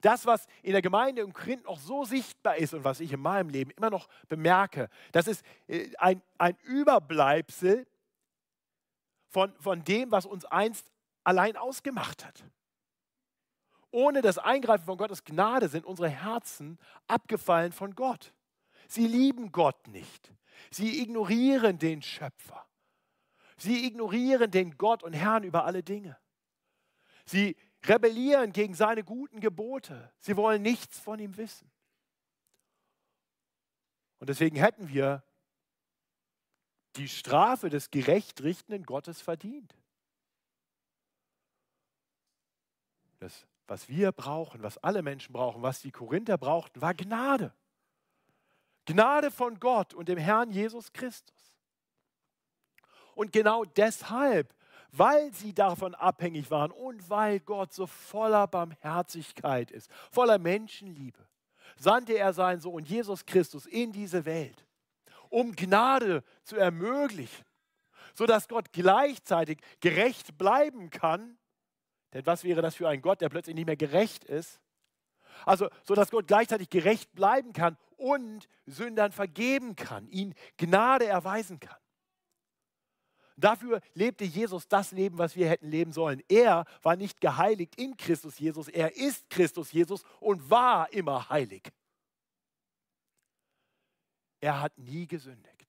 [0.00, 3.20] Das, was in der Gemeinde im Korinth noch so sichtbar ist und was ich in
[3.20, 7.86] meinem Leben immer noch bemerke, das ist äh, ein, ein Überbleibsel
[9.28, 10.90] von, von dem, was uns einst
[11.24, 12.44] allein ausgemacht hat.
[13.90, 18.32] Ohne das Eingreifen von Gottes Gnade sind unsere Herzen abgefallen von Gott.
[18.88, 20.32] Sie lieben Gott nicht.
[20.70, 22.66] Sie ignorieren den Schöpfer.
[23.56, 26.16] Sie ignorieren den Gott und Herrn über alle Dinge.
[27.24, 30.12] Sie rebellieren gegen seine guten Gebote.
[30.18, 31.70] Sie wollen nichts von ihm wissen.
[34.18, 35.22] Und deswegen hätten wir
[36.96, 39.74] die Strafe des gerecht richtenden Gottes verdient.
[43.18, 47.54] Das, was wir brauchen, was alle Menschen brauchen, was die Korinther brauchten, war Gnade.
[48.86, 51.54] Gnade von Gott und dem Herrn Jesus Christus.
[53.14, 54.54] Und genau deshalb
[54.92, 61.26] weil sie davon abhängig waren und weil Gott so voller Barmherzigkeit ist, voller Menschenliebe,
[61.76, 64.66] sandte er seinen Sohn Jesus Christus in diese Welt,
[65.28, 67.44] um Gnade zu ermöglichen,
[68.14, 71.38] sodass Gott gleichzeitig gerecht bleiben kann.
[72.12, 74.60] Denn was wäre das für ein Gott, der plötzlich nicht mehr gerecht ist?
[75.46, 81.79] Also, sodass Gott gleichzeitig gerecht bleiben kann und Sündern vergeben kann, ihnen Gnade erweisen kann.
[83.40, 86.22] Dafür lebte Jesus das Leben, was wir hätten leben sollen.
[86.28, 91.72] Er war nicht geheiligt in Christus Jesus, er ist Christus Jesus und war immer heilig.
[94.40, 95.60] Er hat nie gesündigt.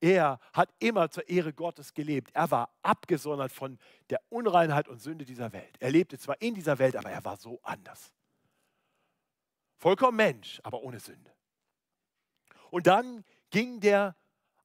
[0.00, 2.30] Er hat immer zur Ehre Gottes gelebt.
[2.34, 3.78] Er war abgesondert von
[4.10, 5.76] der Unreinheit und Sünde dieser Welt.
[5.78, 8.12] Er lebte zwar in dieser Welt, aber er war so anders.
[9.76, 11.30] Vollkommen Mensch, aber ohne Sünde.
[12.70, 14.16] Und dann ging der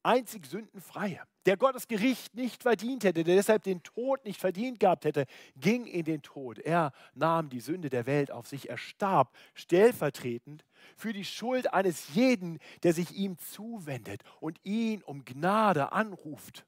[0.03, 5.05] einzig Sündenfreie, der Gottes Gericht nicht verdient hätte, der deshalb den Tod nicht verdient gehabt
[5.05, 6.59] hätte, ging in den Tod.
[6.59, 12.13] Er nahm die Sünde der Welt auf sich, er starb stellvertretend für die Schuld eines
[12.13, 16.65] jeden, der sich ihm zuwendet und ihn um Gnade anruft.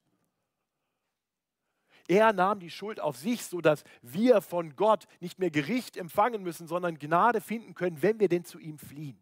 [2.07, 6.67] Er nahm die Schuld auf sich, sodass wir von Gott nicht mehr Gericht empfangen müssen,
[6.67, 9.21] sondern Gnade finden können, wenn wir denn zu ihm fliehen.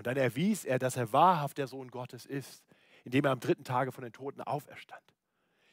[0.00, 2.64] Und dann erwies er, dass er wahrhaft der Sohn Gottes ist,
[3.04, 5.02] indem er am dritten Tage von den Toten auferstand.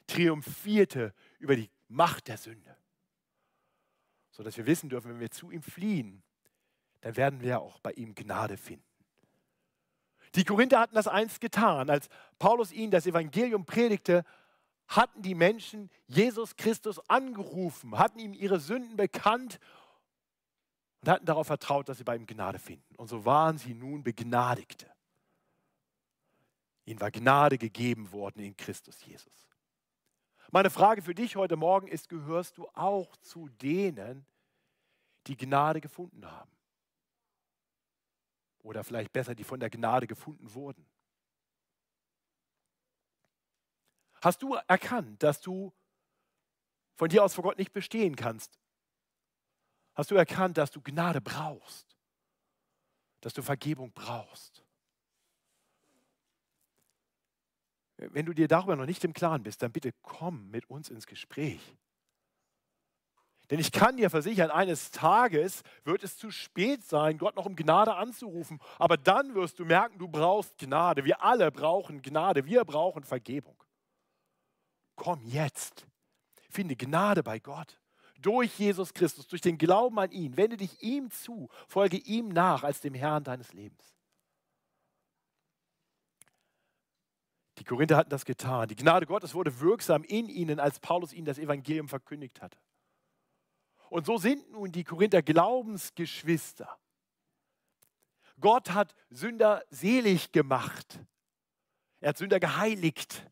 [0.05, 2.75] Triumphierte über die Macht der Sünde.
[4.31, 6.23] Sodass wir wissen dürfen, wenn wir zu ihm fliehen,
[6.99, 8.83] dann werden wir auch bei ihm Gnade finden.
[10.35, 11.89] Die Korinther hatten das einst getan.
[11.89, 14.25] Als Paulus ihnen das Evangelium predigte,
[14.89, 19.57] hatten die Menschen Jesus Christus angerufen, hatten ihm ihre Sünden bekannt
[21.01, 22.95] und hatten darauf vertraut, dass sie bei ihm Gnade finden.
[22.95, 24.91] Und so waren sie nun Begnadigte.
[26.85, 29.47] Ihnen war Gnade gegeben worden in Christus Jesus.
[30.51, 34.25] Meine Frage für dich heute Morgen ist, gehörst du auch zu denen,
[35.27, 36.51] die Gnade gefunden haben?
[38.63, 40.85] Oder vielleicht besser, die von der Gnade gefunden wurden?
[44.21, 45.73] Hast du erkannt, dass du
[46.95, 48.57] von dir aus vor Gott nicht bestehen kannst?
[49.97, 51.97] Hast du erkannt, dass du Gnade brauchst?
[53.21, 54.63] Dass du Vergebung brauchst?
[57.97, 61.07] Wenn du dir darüber noch nicht im Klaren bist, dann bitte komm mit uns ins
[61.07, 61.75] Gespräch.
[63.49, 67.55] Denn ich kann dir versichern, eines Tages wird es zu spät sein, Gott noch um
[67.55, 68.59] Gnade anzurufen.
[68.77, 71.05] Aber dann wirst du merken, du brauchst Gnade.
[71.05, 72.45] Wir alle brauchen Gnade.
[72.45, 73.63] Wir brauchen Vergebung.
[74.95, 75.87] Komm jetzt.
[76.51, 77.79] Finde Gnade bei Gott.
[78.21, 80.37] Durch Jesus Christus, durch den Glauben an ihn.
[80.37, 81.49] Wende dich ihm zu.
[81.67, 83.97] Folge ihm nach als dem Herrn deines Lebens.
[87.59, 88.67] Die Korinther hatten das getan.
[88.67, 92.57] Die Gnade Gottes wurde wirksam in ihnen, als Paulus ihnen das Evangelium verkündigt hatte.
[93.89, 96.77] Und so sind nun die Korinther Glaubensgeschwister.
[98.39, 100.99] Gott hat Sünder selig gemacht.
[101.99, 103.29] Er hat Sünder geheiligt.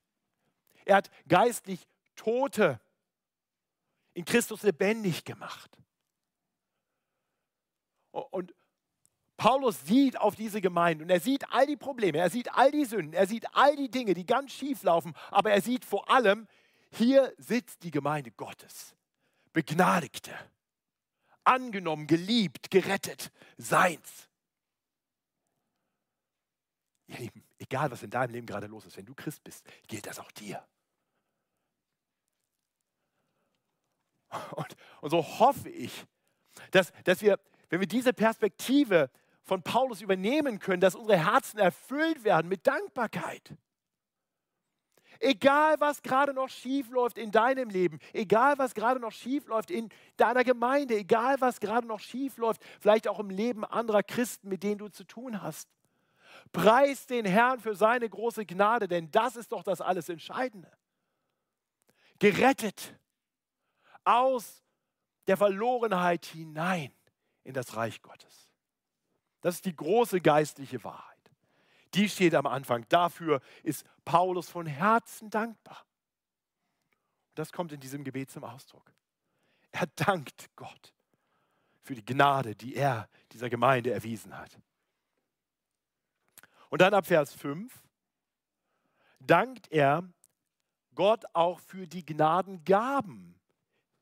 [0.86, 2.80] Er hat geistlich Tote
[4.16, 5.78] in Christus lebendig gemacht.
[8.12, 8.56] Und
[9.38, 12.86] Paulus sieht auf diese Gemeinde und er sieht all die Probleme, er sieht all die
[12.86, 16.48] Sünden, er sieht all die Dinge, die ganz schief laufen, aber er sieht vor allem,
[16.92, 18.96] hier sitzt die Gemeinde Gottes,
[19.52, 20.34] Begnadigte,
[21.44, 24.30] angenommen, geliebt, gerettet, seins.
[27.08, 30.08] Ihr Lieben, egal was in deinem Leben gerade los ist, wenn du Christ bist, gilt
[30.08, 30.66] das auch dir.
[34.52, 36.06] Und, und so hoffe ich,
[36.72, 39.10] dass, dass wir, wenn wir diese Perspektive
[39.44, 43.56] von Paulus übernehmen können, dass unsere Herzen erfüllt werden mit Dankbarkeit.
[45.20, 49.72] Egal, was gerade noch schief läuft in deinem Leben, egal, was gerade noch schief läuft
[49.72, 54.50] in deiner Gemeinde, egal, was gerade noch schief läuft, vielleicht auch im Leben anderer Christen,
[54.50, 55.70] mit denen du zu tun hast.
[56.52, 60.72] Preis den Herrn für seine große Gnade, denn das ist doch das alles Entscheidende.
[62.20, 62.98] Gerettet
[64.06, 64.64] aus
[65.28, 66.92] der Verlorenheit hinein
[67.44, 68.52] in das Reich Gottes.
[69.42, 71.16] Das ist die große geistliche Wahrheit.
[71.94, 72.86] Die steht am Anfang.
[72.90, 75.86] Dafür ist Paulus von Herzen dankbar.
[77.30, 78.92] Und das kommt in diesem Gebet zum Ausdruck.
[79.72, 80.94] Er dankt Gott
[81.82, 84.58] für die Gnade, die er dieser Gemeinde erwiesen hat.
[86.70, 87.84] Und dann ab Vers 5
[89.20, 90.04] dankt er
[90.96, 93.40] Gott auch für die Gnadengaben,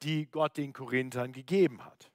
[0.04, 2.14] die Gott den Korinthern gegeben hat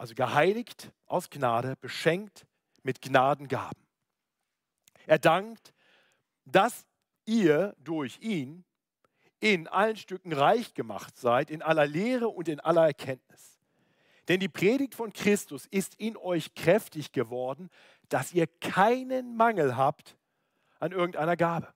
[0.00, 2.46] also geheiligt aus Gnade, beschenkt
[2.82, 3.86] mit Gnadengaben.
[5.06, 5.74] Er dankt,
[6.46, 6.86] dass
[7.26, 8.64] ihr durch ihn
[9.40, 13.60] in allen Stücken reich gemacht seid, in aller Lehre und in aller Erkenntnis.
[14.28, 17.68] Denn die Predigt von Christus ist in euch kräftig geworden,
[18.08, 20.16] dass ihr keinen Mangel habt
[20.78, 21.74] an irgendeiner Gabe.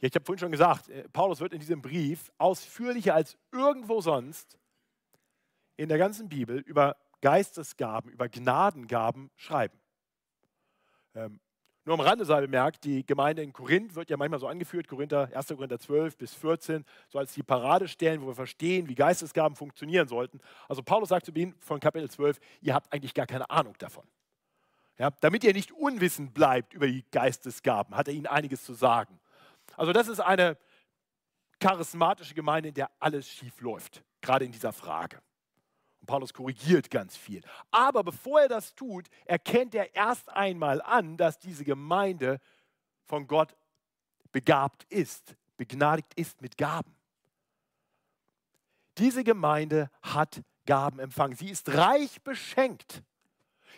[0.00, 4.00] Ja, ich habe vorhin schon gesagt, äh, Paulus wird in diesem Brief ausführlicher als irgendwo
[4.00, 4.58] sonst
[5.76, 9.78] in der ganzen Bibel über Geistesgaben, über Gnadengaben schreiben.
[11.14, 11.40] Ähm,
[11.86, 15.30] nur am Rande sei bemerkt, die Gemeinde in Korinth wird ja manchmal so angeführt, Korinther,
[15.32, 15.46] 1.
[15.48, 20.40] Korinther 12 bis 14, so als die Paradestellen, wo wir verstehen, wie Geistesgaben funktionieren sollten.
[20.68, 24.04] Also Paulus sagt zu ihnen von Kapitel 12, ihr habt eigentlich gar keine Ahnung davon.
[24.98, 29.20] Ja, damit ihr nicht unwissend bleibt über die Geistesgaben, hat er ihnen einiges zu sagen.
[29.76, 30.56] Also das ist eine
[31.60, 35.20] charismatische Gemeinde, in der alles schief läuft, gerade in dieser Frage.
[36.06, 37.42] Paulus korrigiert ganz viel.
[37.70, 42.40] Aber bevor er das tut, erkennt er erst einmal an, dass diese Gemeinde
[43.04, 43.56] von Gott
[44.32, 46.94] begabt ist, begnadigt ist mit Gaben.
[48.98, 51.36] Diese Gemeinde hat Gaben empfangen.
[51.36, 53.02] Sie ist reich beschenkt.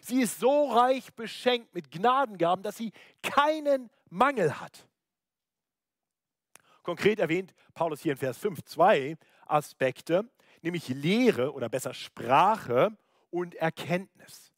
[0.01, 4.87] Sie ist so reich beschenkt mit Gnadengaben, dass sie keinen Mangel hat.
[6.89, 10.27] Konkret erwähnt Paulus hier in Vers 5 zwei Aspekte,
[10.63, 12.97] nämlich Lehre oder besser Sprache
[13.29, 14.55] und Erkenntnis.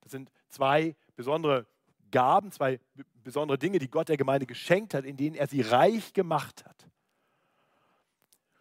[0.00, 1.66] Das sind zwei besondere
[2.10, 2.80] Gaben, zwei
[3.22, 6.88] besondere Dinge, die Gott der Gemeinde geschenkt hat, in denen er sie reich gemacht hat.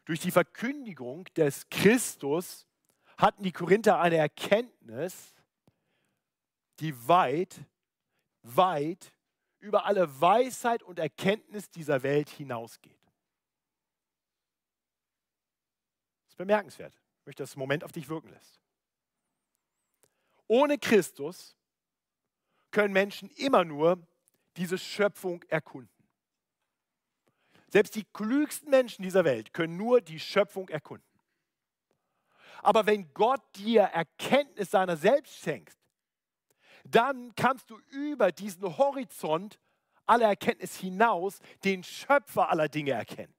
[0.03, 2.67] Durch die Verkündigung des Christus
[3.17, 5.33] hatten die Korinther eine Erkenntnis,
[6.81, 7.61] die weit,
[8.43, 9.13] weit
[9.59, 12.96] über alle Weisheit und Erkenntnis dieser Welt hinausgeht.
[16.37, 16.93] Bemerkenswert.
[17.19, 18.61] Ich möchte, dass das Moment auf dich wirken lässt.
[20.47, 21.57] Ohne Christus
[22.71, 24.01] können Menschen immer nur
[24.55, 25.89] diese Schöpfung erkunden.
[27.69, 31.05] Selbst die klügsten Menschen dieser Welt können nur die Schöpfung erkunden.
[32.63, 35.77] Aber wenn Gott dir Erkenntnis seiner selbst schenkt,
[36.85, 39.59] dann kannst du über diesen Horizont
[40.05, 43.33] aller Erkenntnis hinaus den Schöpfer aller Dinge erkennen.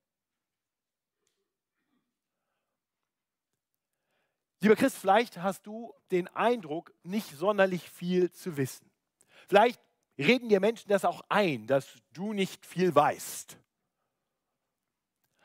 [4.60, 8.90] Lieber Christ, vielleicht hast du den Eindruck, nicht sonderlich viel zu wissen.
[9.48, 9.80] Vielleicht
[10.18, 13.56] reden dir Menschen das auch ein, dass du nicht viel weißt.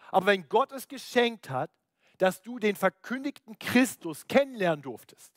[0.09, 1.71] Aber wenn Gott es geschenkt hat,
[2.17, 5.31] dass du den verkündigten Christus kennenlernen durftest,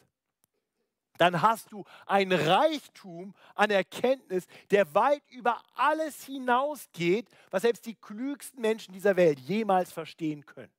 [1.18, 7.94] dann hast du ein Reichtum an Erkenntnis, der weit über alles hinausgeht, was selbst die
[7.94, 10.72] klügsten Menschen dieser Welt jemals verstehen können.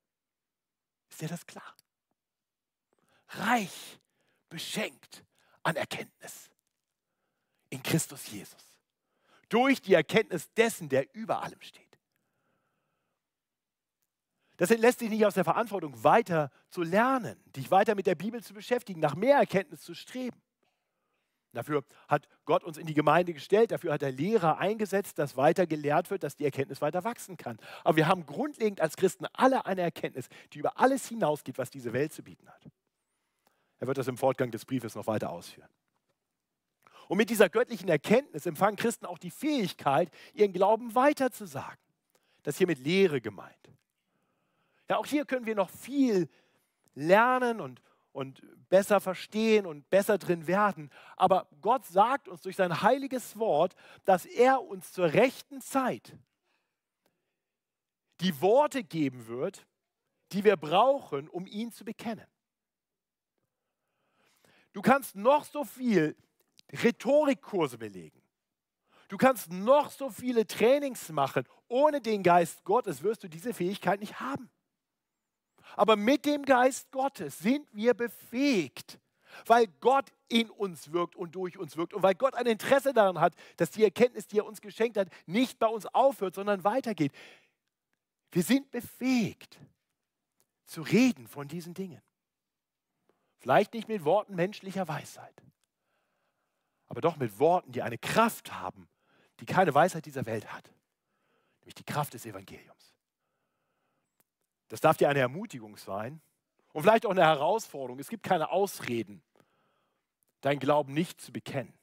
[1.10, 1.76] Ist dir das klar?
[3.30, 4.00] Reich,
[4.50, 5.24] beschenkt
[5.64, 6.50] an Erkenntnis
[7.70, 8.78] in Christus Jesus.
[9.50, 11.88] Durch die Erkenntnis dessen, der über allem steht.
[14.58, 18.44] Das lässt dich nicht aus der Verantwortung, weiter zu lernen, dich weiter mit der Bibel
[18.44, 20.42] zu beschäftigen, nach mehr Erkenntnis zu streben.
[21.54, 25.66] Dafür hat Gott uns in die Gemeinde gestellt, dafür hat er Lehrer eingesetzt, dass weiter
[25.66, 27.58] gelehrt wird, dass die Erkenntnis weiter wachsen kann.
[27.84, 31.94] Aber wir haben grundlegend als Christen alle eine Erkenntnis, die über alles hinausgeht, was diese
[31.94, 32.68] Welt zu bieten hat.
[33.80, 35.70] Er wird das im Fortgang des Briefes noch weiter ausführen.
[37.08, 41.80] Und mit dieser göttlichen Erkenntnis empfangen Christen auch die Fähigkeit, ihren Glauben weiterzusagen.
[42.44, 43.72] Das ist hier mit Lehre gemeint.
[44.90, 46.30] Ja, auch hier können wir noch viel
[46.96, 50.90] lernen und, und besser verstehen und besser drin werden.
[51.16, 56.18] Aber Gott sagt uns durch sein heiliges Wort, dass er uns zur rechten Zeit
[58.22, 59.68] die Worte geben wird,
[60.32, 62.26] die wir brauchen, um ihn zu bekennen.
[64.78, 66.16] Du kannst noch so viel
[66.72, 68.22] Rhetorikkurse belegen.
[69.08, 71.46] Du kannst noch so viele Trainings machen.
[71.68, 74.52] Ohne den Geist Gottes wirst du diese Fähigkeit nicht haben.
[75.76, 79.00] Aber mit dem Geist Gottes sind wir befähigt,
[79.48, 83.20] weil Gott in uns wirkt und durch uns wirkt und weil Gott ein Interesse daran
[83.20, 87.14] hat, dass die Erkenntnis, die er uns geschenkt hat, nicht bei uns aufhört, sondern weitergeht.
[88.30, 89.60] Wir sind befähigt
[90.66, 92.04] zu reden von diesen Dingen.
[93.40, 95.44] Vielleicht nicht mit Worten menschlicher Weisheit,
[96.88, 98.88] aber doch mit Worten, die eine Kraft haben,
[99.40, 100.70] die keine Weisheit dieser Welt hat,
[101.62, 102.96] nämlich die Kraft des Evangeliums.
[104.70, 106.22] Das darf dir eine Ermutigung sein
[106.74, 108.00] und vielleicht auch eine Herausforderung.
[108.00, 109.22] Es gibt keine Ausreden,
[110.42, 111.74] dein Glauben nicht zu bekennen.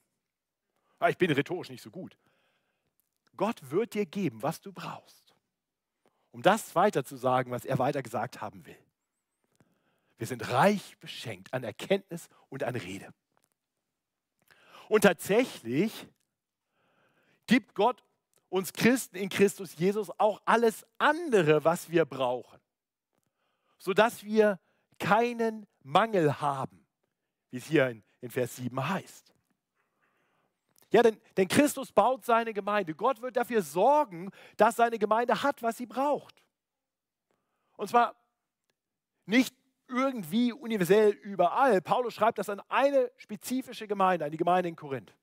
[0.99, 2.17] Ah, ich bin rhetorisch nicht so gut.
[3.35, 5.35] Gott wird dir geben, was du brauchst,
[6.31, 8.77] um das weiterzusagen, was er weiter gesagt haben will.
[10.17, 13.13] Wir sind reich beschenkt an Erkenntnis und an Rede.
[14.87, 16.07] Und tatsächlich
[17.47, 18.03] gibt Gott
[18.49, 22.59] uns Christen in Christus Jesus auch alles andere, was wir brauchen,
[23.77, 24.59] sodass wir
[24.99, 26.85] keinen Mangel haben,
[27.49, 29.33] wie es hier in, in Vers 7 heißt.
[30.91, 32.95] Ja, denn, denn Christus baut seine Gemeinde.
[32.95, 36.41] Gott wird dafür sorgen, dass seine Gemeinde hat, was sie braucht.
[37.75, 38.15] Und zwar
[39.25, 39.53] nicht
[39.87, 41.81] irgendwie universell überall.
[41.81, 45.13] Paulus schreibt das an eine spezifische Gemeinde, an die Gemeinde in Korinth.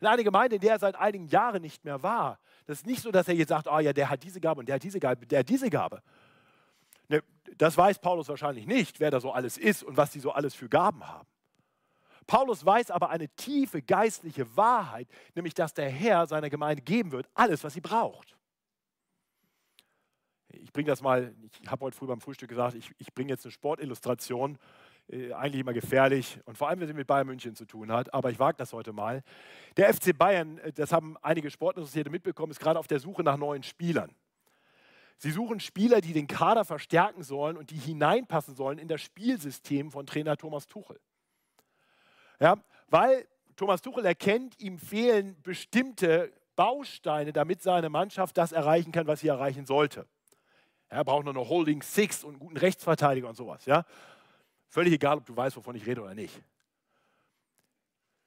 [0.00, 2.38] An eine Gemeinde, in der er seit einigen Jahren nicht mehr war.
[2.66, 4.68] Das ist nicht so, dass er jetzt sagt, oh ja, der hat diese Gabe und
[4.68, 6.02] der hat diese Gabe, der hat diese Gabe.
[7.08, 7.22] Ne,
[7.56, 10.54] das weiß Paulus wahrscheinlich nicht, wer da so alles ist und was die so alles
[10.54, 11.28] für Gaben haben.
[12.26, 17.28] Paulus weiß aber eine tiefe geistliche Wahrheit, nämlich dass der Herr seiner Gemeinde geben wird,
[17.34, 18.33] alles, was sie braucht
[20.62, 23.44] ich bringe das mal, ich habe heute früh beim Frühstück gesagt, ich, ich bringe jetzt
[23.44, 24.58] eine Sportillustration,
[25.08, 28.12] äh, eigentlich immer gefährlich und vor allem, wenn sie mit Bayern München zu tun hat,
[28.14, 29.22] aber ich wage das heute mal.
[29.76, 33.36] Der FC Bayern, äh, das haben einige Sportinteressierte mitbekommen, ist gerade auf der Suche nach
[33.36, 34.14] neuen Spielern.
[35.18, 39.90] Sie suchen Spieler, die den Kader verstärken sollen und die hineinpassen sollen in das Spielsystem
[39.90, 40.98] von Trainer Thomas Tuchel.
[42.40, 42.56] Ja,
[42.88, 43.26] weil
[43.56, 49.28] Thomas Tuchel erkennt, ihm fehlen bestimmte Bausteine, damit seine Mannschaft das erreichen kann, was sie
[49.28, 50.06] erreichen sollte.
[50.94, 53.66] Er braucht nur eine Holding Six und einen guten Rechtsverteidiger und sowas.
[53.66, 53.84] Ja?
[54.68, 56.40] Völlig egal, ob du weißt, wovon ich rede oder nicht.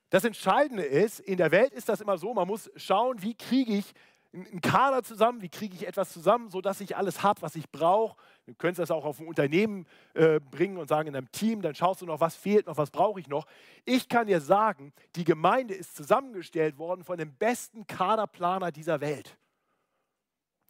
[0.09, 3.74] Das Entscheidende ist, in der Welt ist das immer so, man muss schauen, wie kriege
[3.74, 3.93] ich
[4.34, 8.15] einen Kader zusammen, wie kriege ich etwas zusammen, sodass ich alles habe, was ich brauche.
[8.45, 11.76] Du könntest das auch auf ein Unternehmen äh, bringen und sagen, in einem Team, dann
[11.76, 13.45] schaust du noch, was fehlt noch, was brauche ich noch.
[13.86, 19.38] Ich kann dir sagen, die Gemeinde ist zusammengestellt worden von dem besten Kaderplaner dieser Welt,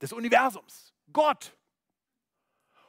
[0.02, 1.56] des Universums, Gott.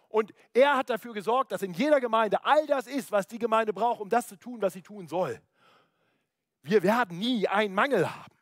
[0.09, 3.73] Und er hat dafür gesorgt, dass in jeder Gemeinde all das ist, was die Gemeinde
[3.73, 5.41] braucht, um das zu tun, was sie tun soll.
[6.63, 8.39] wir werden nie einen Mangel haben.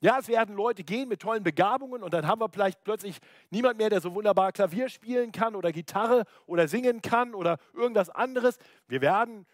[0.00, 3.18] Ja, es werden Leute gehen mit tollen Begabungen und dann haben wir vielleicht plötzlich
[3.50, 8.08] niemand mehr, der so wunderbar Klavier spielen kann oder Gitarre oder singen kann oder irgendwas
[8.08, 8.58] anderes.
[8.86, 9.44] Wir werden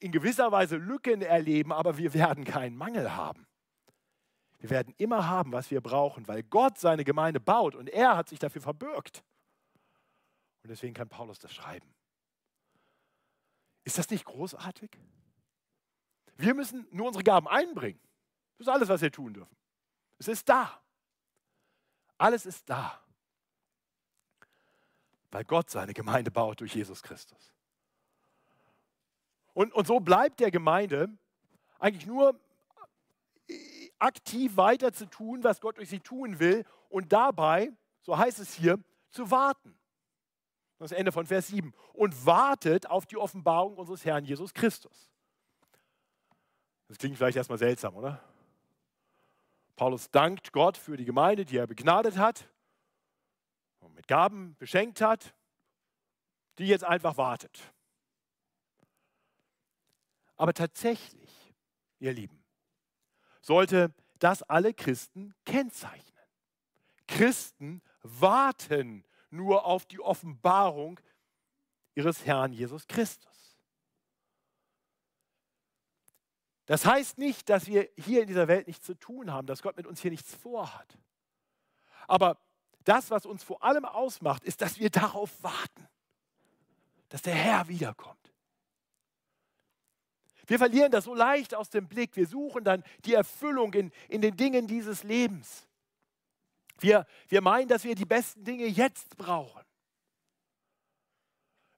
[0.00, 3.46] in gewisser Weise Lücken erleben, aber wir werden keinen Mangel haben.
[4.58, 8.28] Wir werden immer haben, was wir brauchen, weil Gott seine Gemeinde baut und er hat
[8.28, 9.22] sich dafür verbürgt.
[10.64, 11.86] Und deswegen kann Paulus das schreiben.
[13.84, 14.98] Ist das nicht großartig?
[16.38, 18.00] Wir müssen nur unsere Gaben einbringen.
[18.56, 19.54] Das ist alles, was wir tun dürfen.
[20.18, 20.80] Es ist da.
[22.16, 22.98] Alles ist da.
[25.30, 27.52] Weil Gott seine Gemeinde baut durch Jesus Christus.
[29.52, 31.10] Und, und so bleibt der Gemeinde
[31.78, 32.40] eigentlich nur
[33.98, 38.54] aktiv weiter zu tun, was Gott durch sie tun will und dabei, so heißt es
[38.54, 38.78] hier,
[39.10, 39.78] zu warten.
[40.84, 41.72] Das Ende von Vers 7.
[41.94, 45.10] Und wartet auf die Offenbarung unseres Herrn Jesus Christus.
[46.88, 48.22] Das klingt vielleicht erstmal seltsam, oder?
[49.76, 52.50] Paulus dankt Gott für die Gemeinde, die er begnadet hat
[53.80, 55.34] und mit Gaben beschenkt hat,
[56.58, 57.72] die jetzt einfach wartet.
[60.36, 61.54] Aber tatsächlich,
[61.98, 62.44] ihr Lieben,
[63.40, 66.26] sollte das alle Christen kennzeichnen.
[67.06, 70.98] Christen warten nur auf die Offenbarung
[71.94, 73.58] ihres Herrn Jesus Christus.
[76.66, 79.76] Das heißt nicht, dass wir hier in dieser Welt nichts zu tun haben, dass Gott
[79.76, 80.98] mit uns hier nichts vorhat.
[82.06, 82.38] Aber
[82.84, 85.88] das, was uns vor allem ausmacht, ist, dass wir darauf warten,
[87.10, 88.18] dass der Herr wiederkommt.
[90.46, 92.16] Wir verlieren das so leicht aus dem Blick.
[92.16, 95.66] Wir suchen dann die Erfüllung in, in den Dingen dieses Lebens.
[96.84, 99.64] Wir, wir meinen, dass wir die besten Dinge jetzt brauchen.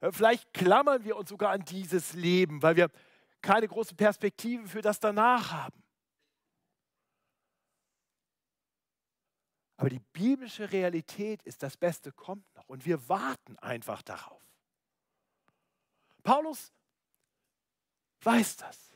[0.01, 2.91] Äh, vielleicht klammern wir uns sogar an dieses Leben, weil wir
[3.41, 5.81] keine große Perspektive für das danach haben.
[9.77, 14.41] Aber die biblische Realität ist, das Beste kommt noch und wir warten einfach darauf.
[16.21, 16.73] Paulus
[18.23, 18.93] weiß das.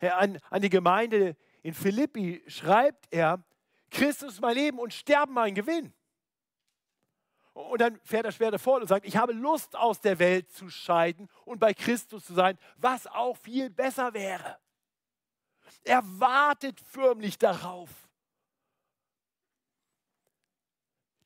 [0.00, 3.44] An, an die Gemeinde in Philippi schreibt er,
[3.90, 5.92] Christus mein Leben und Sterben mein Gewinn.
[7.52, 10.68] Und dann fährt er später fort und sagt, ich habe Lust aus der Welt zu
[10.68, 14.58] scheiden und bei Christus zu sein, was auch viel besser wäre.
[15.82, 17.88] Er wartet förmlich darauf.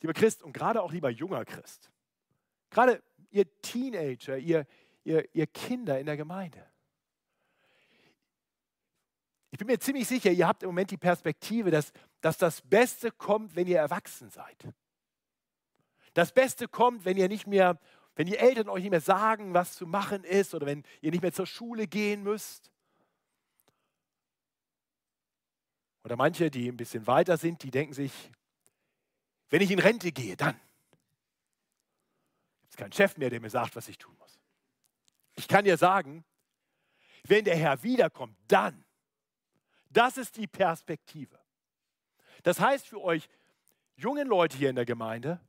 [0.01, 1.91] Lieber Christ und gerade auch lieber junger Christ,
[2.71, 4.67] gerade ihr Teenager, ihr,
[5.03, 6.65] ihr, ihr Kinder in der Gemeinde,
[9.51, 13.11] ich bin mir ziemlich sicher, ihr habt im Moment die Perspektive, dass, dass das Beste
[13.11, 14.57] kommt, wenn ihr erwachsen seid.
[16.15, 17.79] Das Beste kommt, wenn ihr nicht mehr,
[18.17, 21.23] wenn die Eltern euch nicht mehr sagen, was zu machen ist oder wenn ihr nicht
[21.23, 22.71] mehr zur Schule gehen müsst.
[26.05, 28.31] Oder manche, die ein bisschen weiter sind, die denken sich,
[29.51, 30.55] wenn ich in Rente gehe, dann
[32.61, 34.39] gibt es keinen Chef mehr, der mir sagt, was ich tun muss.
[35.37, 36.25] Ich kann dir sagen,
[37.25, 38.85] wenn der Herr wiederkommt, dann
[39.91, 41.40] das ist die Perspektive.
[42.43, 43.29] Das heißt für euch
[43.97, 45.41] jungen Leute hier in der Gemeinde,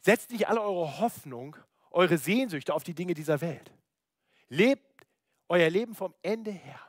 [0.00, 1.56] setzt nicht alle eure Hoffnung,
[1.90, 3.72] eure Sehnsüchte auf die Dinge dieser Welt.
[4.48, 5.06] Lebt
[5.48, 6.80] euer Leben vom Ende her.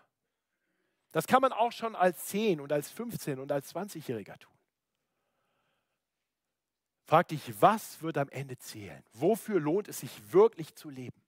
[1.11, 4.51] Das kann man auch schon als 10 und als 15 und als 20-Jähriger tun.
[7.05, 9.03] Frag dich, was wird am Ende zählen?
[9.13, 11.21] Wofür lohnt es sich wirklich zu leben?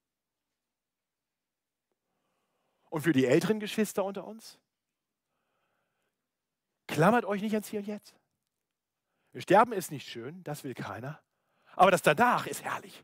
[2.90, 4.60] Und für die älteren Geschwister unter uns?
[6.88, 8.16] Klammert euch nicht ans Hier und Jetzt.
[9.36, 11.22] Sterben ist nicht schön, das will keiner.
[11.76, 13.04] Aber das danach ist herrlich.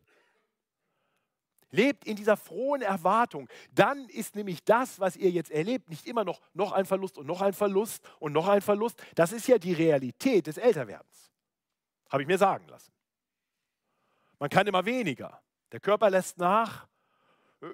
[1.70, 3.50] Lebt in dieser frohen Erwartung.
[3.72, 7.26] Dann ist nämlich das, was ihr jetzt erlebt, nicht immer noch, noch ein Verlust und
[7.26, 9.04] noch ein Verlust und noch ein Verlust.
[9.16, 11.32] Das ist ja die Realität des Älterwerdens.
[12.10, 12.92] Habe ich mir sagen lassen.
[14.38, 15.42] Man kann immer weniger.
[15.72, 16.88] Der Körper lässt nach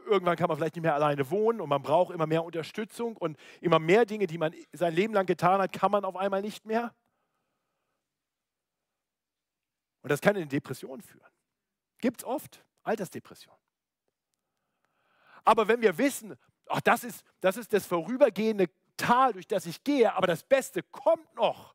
[0.05, 3.39] Irgendwann kann man vielleicht nicht mehr alleine wohnen und man braucht immer mehr Unterstützung und
[3.59, 6.63] immer mehr Dinge, die man sein Leben lang getan hat, kann man auf einmal nicht
[6.65, 6.93] mehr.
[10.03, 11.31] Und das kann in Depressionen führen.
[11.97, 13.55] Gibt es oft, Altersdepression.
[15.43, 16.35] Aber wenn wir wissen,
[16.67, 20.83] ach, das, ist, das ist das vorübergehende Tal, durch das ich gehe, aber das Beste
[20.83, 21.73] kommt noch,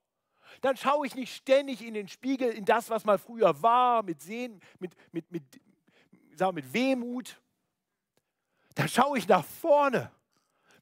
[0.61, 4.23] dann schaue ich nicht ständig in den Spiegel, in das, was mal früher war, mit
[4.23, 5.43] Sehen, mit, mit, mit,
[6.37, 7.41] sagen mit Wehmut,
[8.75, 10.11] da schaue ich nach vorne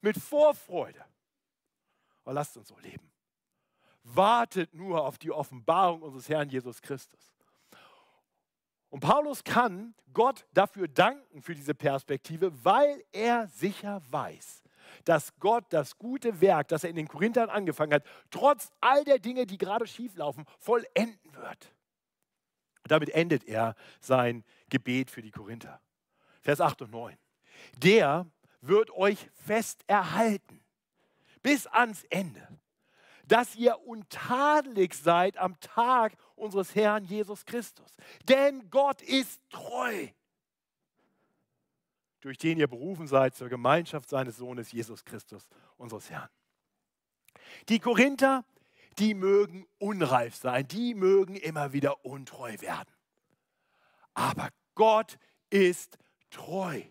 [0.01, 1.05] mit Vorfreude.
[2.25, 3.11] Aber lasst uns so leben.
[4.05, 7.35] Wartet nur auf die Offenbarung unseres Herrn Jesus Christus.
[8.91, 14.63] Und Paulus kann Gott dafür danken für diese Perspektive, weil er sicher weiß,
[15.05, 19.19] dass Gott das gute Werk, das er in den Korinthern angefangen hat, trotz all der
[19.19, 21.75] Dinge, die gerade schieflaufen, vollenden wird.
[22.85, 25.81] Damit endet er sein Gebet für die Korinther.
[26.43, 27.17] Vers 8 und 9.
[27.77, 28.27] Der
[28.61, 30.63] wird euch fest erhalten
[31.43, 32.47] bis ans Ende,
[33.27, 37.97] dass ihr untadelig seid am Tag unseres Herrn Jesus Christus.
[38.29, 40.09] Denn Gott ist treu,
[42.21, 46.29] durch den ihr berufen seid zur Gemeinschaft seines Sohnes Jesus Christus, unseres Herrn.
[47.69, 48.45] Die Korinther,
[48.99, 52.95] die mögen unreif sein, die mögen immer wieder untreu werden.
[54.15, 55.19] Aber Gott
[55.51, 55.99] ist
[56.31, 56.83] treu.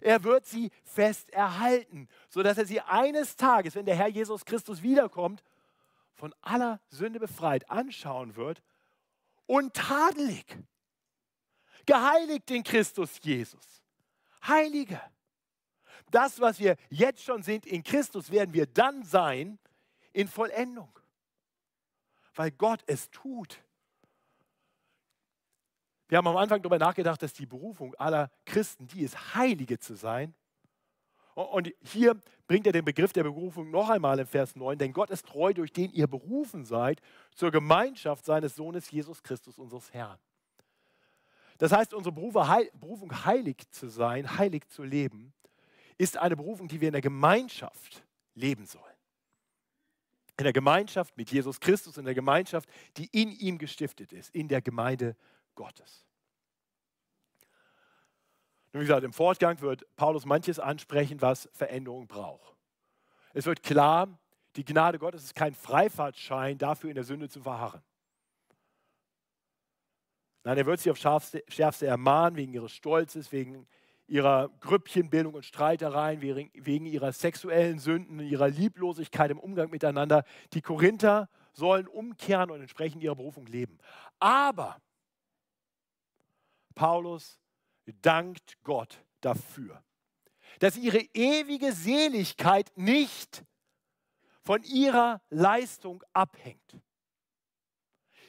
[0.00, 4.82] Er wird sie fest erhalten, sodass er sie eines Tages, wenn der Herr Jesus Christus
[4.82, 5.42] wiederkommt,
[6.14, 8.62] von aller Sünde befreit anschauen wird
[9.46, 10.44] und tadelig.
[11.86, 13.82] Geheiligt in Christus Jesus.
[14.46, 15.00] Heilige.
[16.10, 19.58] Das, was wir jetzt schon sind in Christus, werden wir dann sein
[20.12, 20.98] in Vollendung.
[22.34, 23.60] Weil Gott es tut.
[26.08, 29.94] Wir haben am Anfang darüber nachgedacht, dass die Berufung aller Christen die ist, Heilige zu
[29.94, 30.34] sein.
[31.34, 35.10] Und hier bringt er den Begriff der Berufung noch einmal in Vers 9, denn Gott
[35.10, 37.00] ist treu, durch den ihr berufen seid
[37.32, 40.18] zur Gemeinschaft seines Sohnes Jesus Christus, unseres Herrn.
[41.58, 45.32] Das heißt, unsere Berufung, heilig zu sein, heilig zu leben,
[45.98, 48.04] ist eine Berufung, die wir in der Gemeinschaft
[48.34, 48.84] leben sollen.
[50.38, 54.48] In der Gemeinschaft mit Jesus Christus, in der Gemeinschaft, die in ihm gestiftet ist, in
[54.48, 55.16] der Gemeinde
[55.58, 56.06] Gottes.
[58.72, 62.54] Und wie gesagt, im Fortgang wird Paulus manches ansprechen, was Veränderung braucht.
[63.34, 64.18] Es wird klar,
[64.54, 67.82] die Gnade Gottes ist kein Freifahrtschein dafür, in der Sünde zu verharren.
[70.44, 73.66] Nein, er wird sie auf Schärfste, Schärfste ermahnen, wegen ihres Stolzes, wegen
[74.06, 80.24] ihrer Grüppchenbildung und Streitereien, wegen ihrer sexuellen Sünden, ihrer Lieblosigkeit im Umgang miteinander.
[80.52, 83.78] Die Korinther sollen umkehren und entsprechend ihrer Berufung leben.
[84.20, 84.80] Aber
[86.78, 87.40] Paulus
[88.02, 89.82] dankt Gott dafür,
[90.60, 93.44] dass ihre ewige Seligkeit nicht
[94.44, 96.80] von ihrer Leistung abhängt.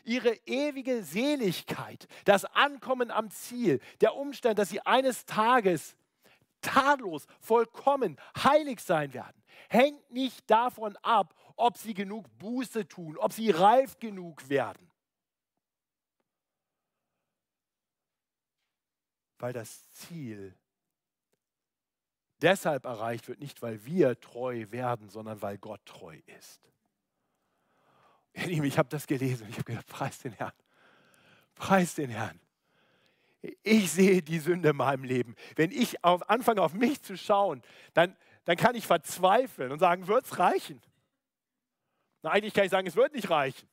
[0.03, 5.95] Ihre ewige Seligkeit, das Ankommen am Ziel, der Umstand, dass sie eines Tages
[6.61, 13.31] tadellos, vollkommen, heilig sein werden, hängt nicht davon ab, ob sie genug Buße tun, ob
[13.31, 14.88] sie reif genug werden.
[19.39, 20.55] Weil das Ziel
[22.41, 26.61] deshalb erreicht wird, nicht weil wir treu werden, sondern weil Gott treu ist.
[28.33, 30.53] Ich habe das gelesen und ich habe gedacht, preis den Herrn,
[31.55, 32.39] preis den Herrn.
[33.63, 35.35] Ich sehe die Sünde in meinem Leben.
[35.55, 37.61] Wenn ich auf, anfange, auf mich zu schauen,
[37.93, 38.15] dann,
[38.45, 40.81] dann kann ich verzweifeln und sagen, wird es reichen?
[42.21, 43.67] Na, eigentlich kann ich sagen, es wird nicht reichen.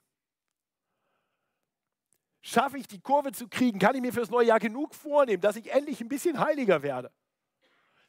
[2.47, 3.81] Schaffe ich die Kurve zu kriegen?
[3.81, 7.11] Kann ich mir fürs neue Jahr genug vornehmen, dass ich endlich ein bisschen heiliger werde?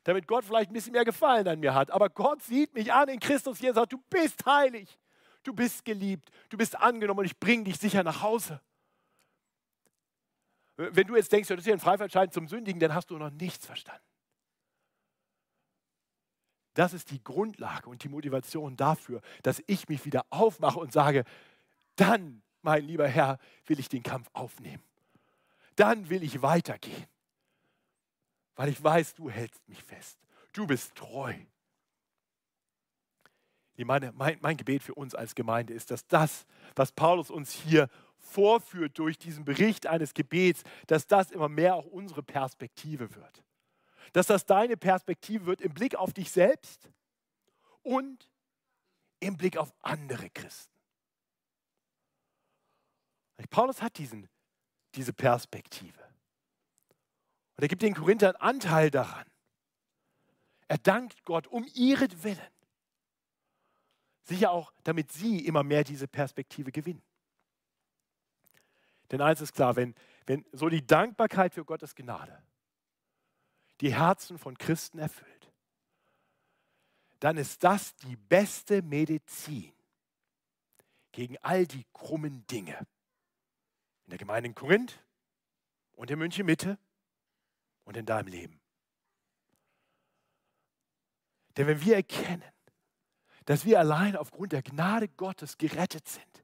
[0.03, 1.89] Damit Gott vielleicht ein bisschen mehr Gefallen an mir hat.
[1.89, 4.99] Aber Gott sieht mich an in Christus hier und sagt, du bist heilig,
[5.41, 8.61] du bist geliebt, du bist angenommen und ich bringe dich sicher nach Hause.
[10.75, 13.31] Wenn du jetzt denkst, das ist ja ein Freifahrtschein zum Sündigen, dann hast du noch
[13.31, 14.05] nichts verstanden.
[16.75, 21.23] Das ist die Grundlage und die Motivation dafür, dass ich mich wieder aufmache und sage,
[21.95, 24.83] dann mein lieber Herr, will ich den Kampf aufnehmen.
[25.77, 27.07] Dann will ich weitergehen,
[28.57, 30.19] weil ich weiß, du hältst mich fest.
[30.51, 31.33] Du bist treu.
[33.77, 36.45] Meine, mein, mein Gebet für uns als Gemeinde ist, dass das,
[36.75, 37.87] was Paulus uns hier
[38.17, 43.45] vorführt durch diesen Bericht eines Gebets, dass das immer mehr auch unsere Perspektive wird.
[44.11, 46.89] Dass das deine Perspektive wird im Blick auf dich selbst
[47.81, 48.27] und
[49.21, 50.76] im Blick auf andere Christen.
[53.45, 54.27] Paulus hat diesen,
[54.95, 55.99] diese Perspektive.
[57.55, 59.25] Und er gibt den Korinthern Anteil daran.
[60.67, 62.39] Er dankt Gott um ihretwillen.
[64.23, 67.01] Sicher auch, damit sie immer mehr diese Perspektive gewinnen.
[69.11, 72.43] Denn eins ist klar, wenn, wenn so die Dankbarkeit für Gottes Gnade
[73.79, 75.51] die Herzen von Christen erfüllt,
[77.19, 79.71] dann ist das die beste Medizin
[81.11, 82.85] gegen all die krummen Dinge,
[84.07, 85.03] in der Gemeinde in Korinth
[85.91, 86.79] und in München Mitte
[87.83, 88.61] und in deinem Leben.
[91.57, 92.43] Denn wenn wir erkennen,
[93.45, 96.43] dass wir allein aufgrund der Gnade Gottes gerettet sind,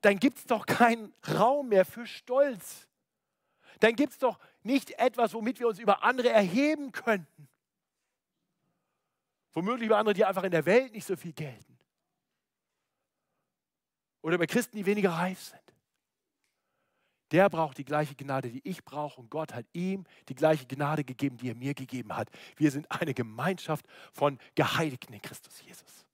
[0.00, 2.88] dann gibt es doch keinen Raum mehr für Stolz.
[3.80, 7.48] dann gibt es doch nicht etwas, womit wir uns über andere erheben könnten.
[9.52, 11.73] Womöglich über andere, die einfach in der Welt nicht so viel gelten.
[14.24, 15.60] Oder über Christen, die weniger reif sind.
[17.30, 19.20] Der braucht die gleiche Gnade, die ich brauche.
[19.20, 22.30] Und Gott hat ihm die gleiche Gnade gegeben, die er mir gegeben hat.
[22.56, 26.06] Wir sind eine Gemeinschaft von Geheiligten in Christus Jesus.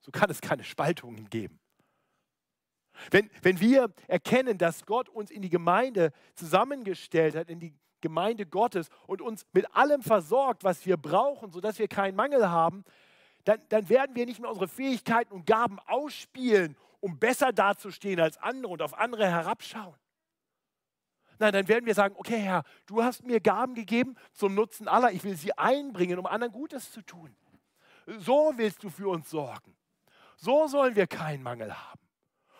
[0.00, 1.60] So kann es keine Spaltungen geben.
[3.10, 8.46] Wenn, wenn wir erkennen, dass Gott uns in die Gemeinde zusammengestellt hat, in die Gemeinde
[8.46, 12.82] Gottes und uns mit allem versorgt, was wir brauchen, sodass wir keinen Mangel haben,
[13.44, 18.38] dann, dann werden wir nicht mehr unsere Fähigkeiten und Gaben ausspielen, um besser dazustehen als
[18.38, 19.96] andere und auf andere herabschauen.
[21.38, 25.10] Nein, dann werden wir sagen, okay Herr, du hast mir Gaben gegeben zum Nutzen aller,
[25.10, 27.34] ich will sie einbringen, um anderen Gutes zu tun.
[28.06, 29.74] So willst du für uns sorgen.
[30.36, 32.00] So sollen wir keinen Mangel haben.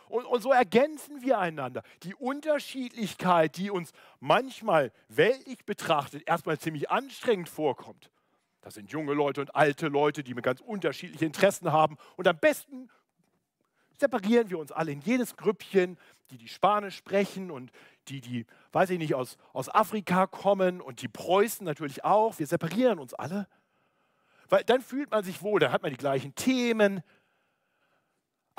[0.09, 1.83] Und, und, so ergänzen wir einander.
[2.03, 8.11] Die Unterschiedlichkeit, die uns manchmal weltlich betrachtet erstmal ziemlich anstrengend vorkommt.
[8.61, 11.97] Das sind junge Leute und alte Leute, die mit ganz unterschiedlichen Interessen haben.
[12.17, 12.91] Und am besten
[14.01, 15.99] separieren wir uns alle in jedes Grüppchen,
[16.31, 17.71] die die Spanisch sprechen und
[18.09, 22.39] die, die, weiß ich nicht, aus, aus Afrika kommen und die Preußen natürlich auch.
[22.39, 23.47] Wir separieren uns alle.
[24.49, 27.03] Weil dann fühlt man sich wohl, dann hat man die gleichen Themen,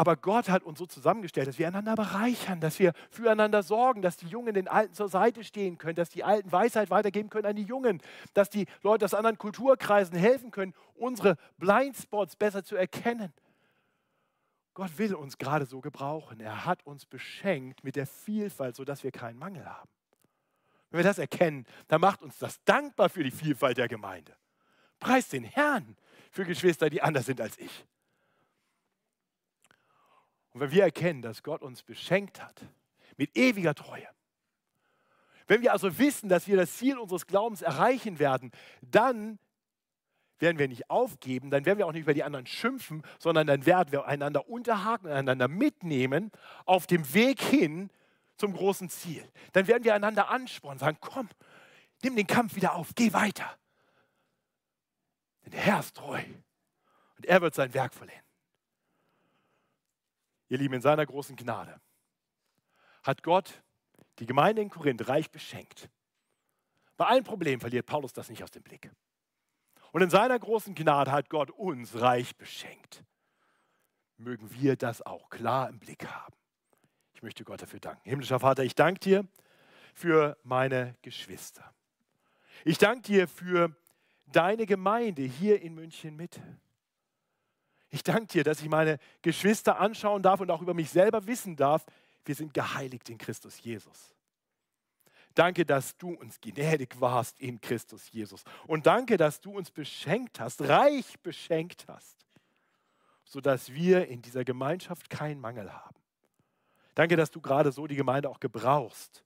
[0.01, 4.17] aber Gott hat uns so zusammengestellt, dass wir einander bereichern, dass wir füreinander sorgen, dass
[4.17, 7.55] die Jungen den Alten zur Seite stehen können, dass die Alten Weisheit weitergeben können an
[7.55, 8.01] die Jungen,
[8.33, 13.31] dass die Leute aus anderen Kulturkreisen helfen können, unsere Blindspots besser zu erkennen.
[14.81, 16.39] Gott will uns gerade so gebrauchen.
[16.39, 19.91] Er hat uns beschenkt mit der Vielfalt, sodass wir keinen Mangel haben.
[20.89, 24.35] Wenn wir das erkennen, dann macht uns das dankbar für die Vielfalt der Gemeinde.
[24.99, 25.95] Preis den Herrn
[26.31, 27.85] für Geschwister, die anders sind als ich.
[30.49, 32.65] Und wenn wir erkennen, dass Gott uns beschenkt hat
[33.17, 34.07] mit ewiger Treue,
[35.45, 38.51] wenn wir also wissen, dass wir das Ziel unseres Glaubens erreichen werden,
[38.81, 39.37] dann
[40.41, 43.65] werden wir nicht aufgeben, dann werden wir auch nicht über die anderen schimpfen, sondern dann
[43.65, 46.31] werden wir einander unterhaken, einander mitnehmen
[46.65, 47.89] auf dem Weg hin
[48.37, 49.27] zum großen Ziel.
[49.53, 51.29] Dann werden wir einander anspornen, sagen, komm,
[52.03, 53.57] nimm den Kampf wieder auf, geh weiter.
[55.45, 56.21] Denn der Herr ist treu
[57.17, 58.25] und er wird sein Werk vollenden.
[60.49, 61.79] Ihr Lieben, in seiner großen Gnade
[63.03, 63.63] hat Gott
[64.19, 65.89] die Gemeinde in Korinth reich beschenkt.
[66.97, 68.91] Bei allen Problemen verliert Paulus das nicht aus dem Blick.
[69.91, 73.03] Und in seiner großen Gnade hat Gott uns reich beschenkt.
[74.17, 76.33] Mögen wir das auch klar im Blick haben.
[77.13, 78.09] Ich möchte Gott dafür danken.
[78.09, 79.27] Himmlischer Vater, ich danke dir
[79.93, 81.73] für meine Geschwister.
[82.63, 83.75] Ich danke dir für
[84.27, 86.41] deine Gemeinde hier in München Mitte.
[87.89, 91.55] Ich danke dir, dass ich meine Geschwister anschauen darf und auch über mich selber wissen
[91.55, 91.85] darf,
[92.23, 94.15] wir sind geheiligt in Christus Jesus.
[95.33, 98.43] Danke, dass du uns gnädig warst in Christus Jesus.
[98.67, 102.25] Und danke, dass du uns beschenkt hast, reich beschenkt hast,
[103.23, 105.95] sodass wir in dieser Gemeinschaft keinen Mangel haben.
[106.95, 109.23] Danke, dass du gerade so die Gemeinde auch gebrauchst,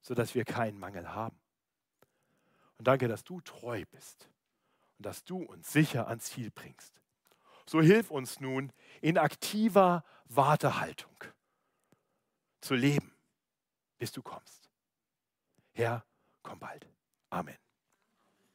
[0.00, 1.38] sodass wir keinen Mangel haben.
[2.78, 4.28] Und danke, dass du treu bist
[4.98, 6.94] und dass du uns sicher ans Ziel bringst.
[7.66, 11.16] So hilf uns nun in aktiver Wartehaltung
[12.60, 13.14] zu leben,
[13.98, 14.63] bis du kommst.
[15.74, 16.04] Herr,
[16.42, 16.86] komm bald.
[17.32, 17.56] Amen.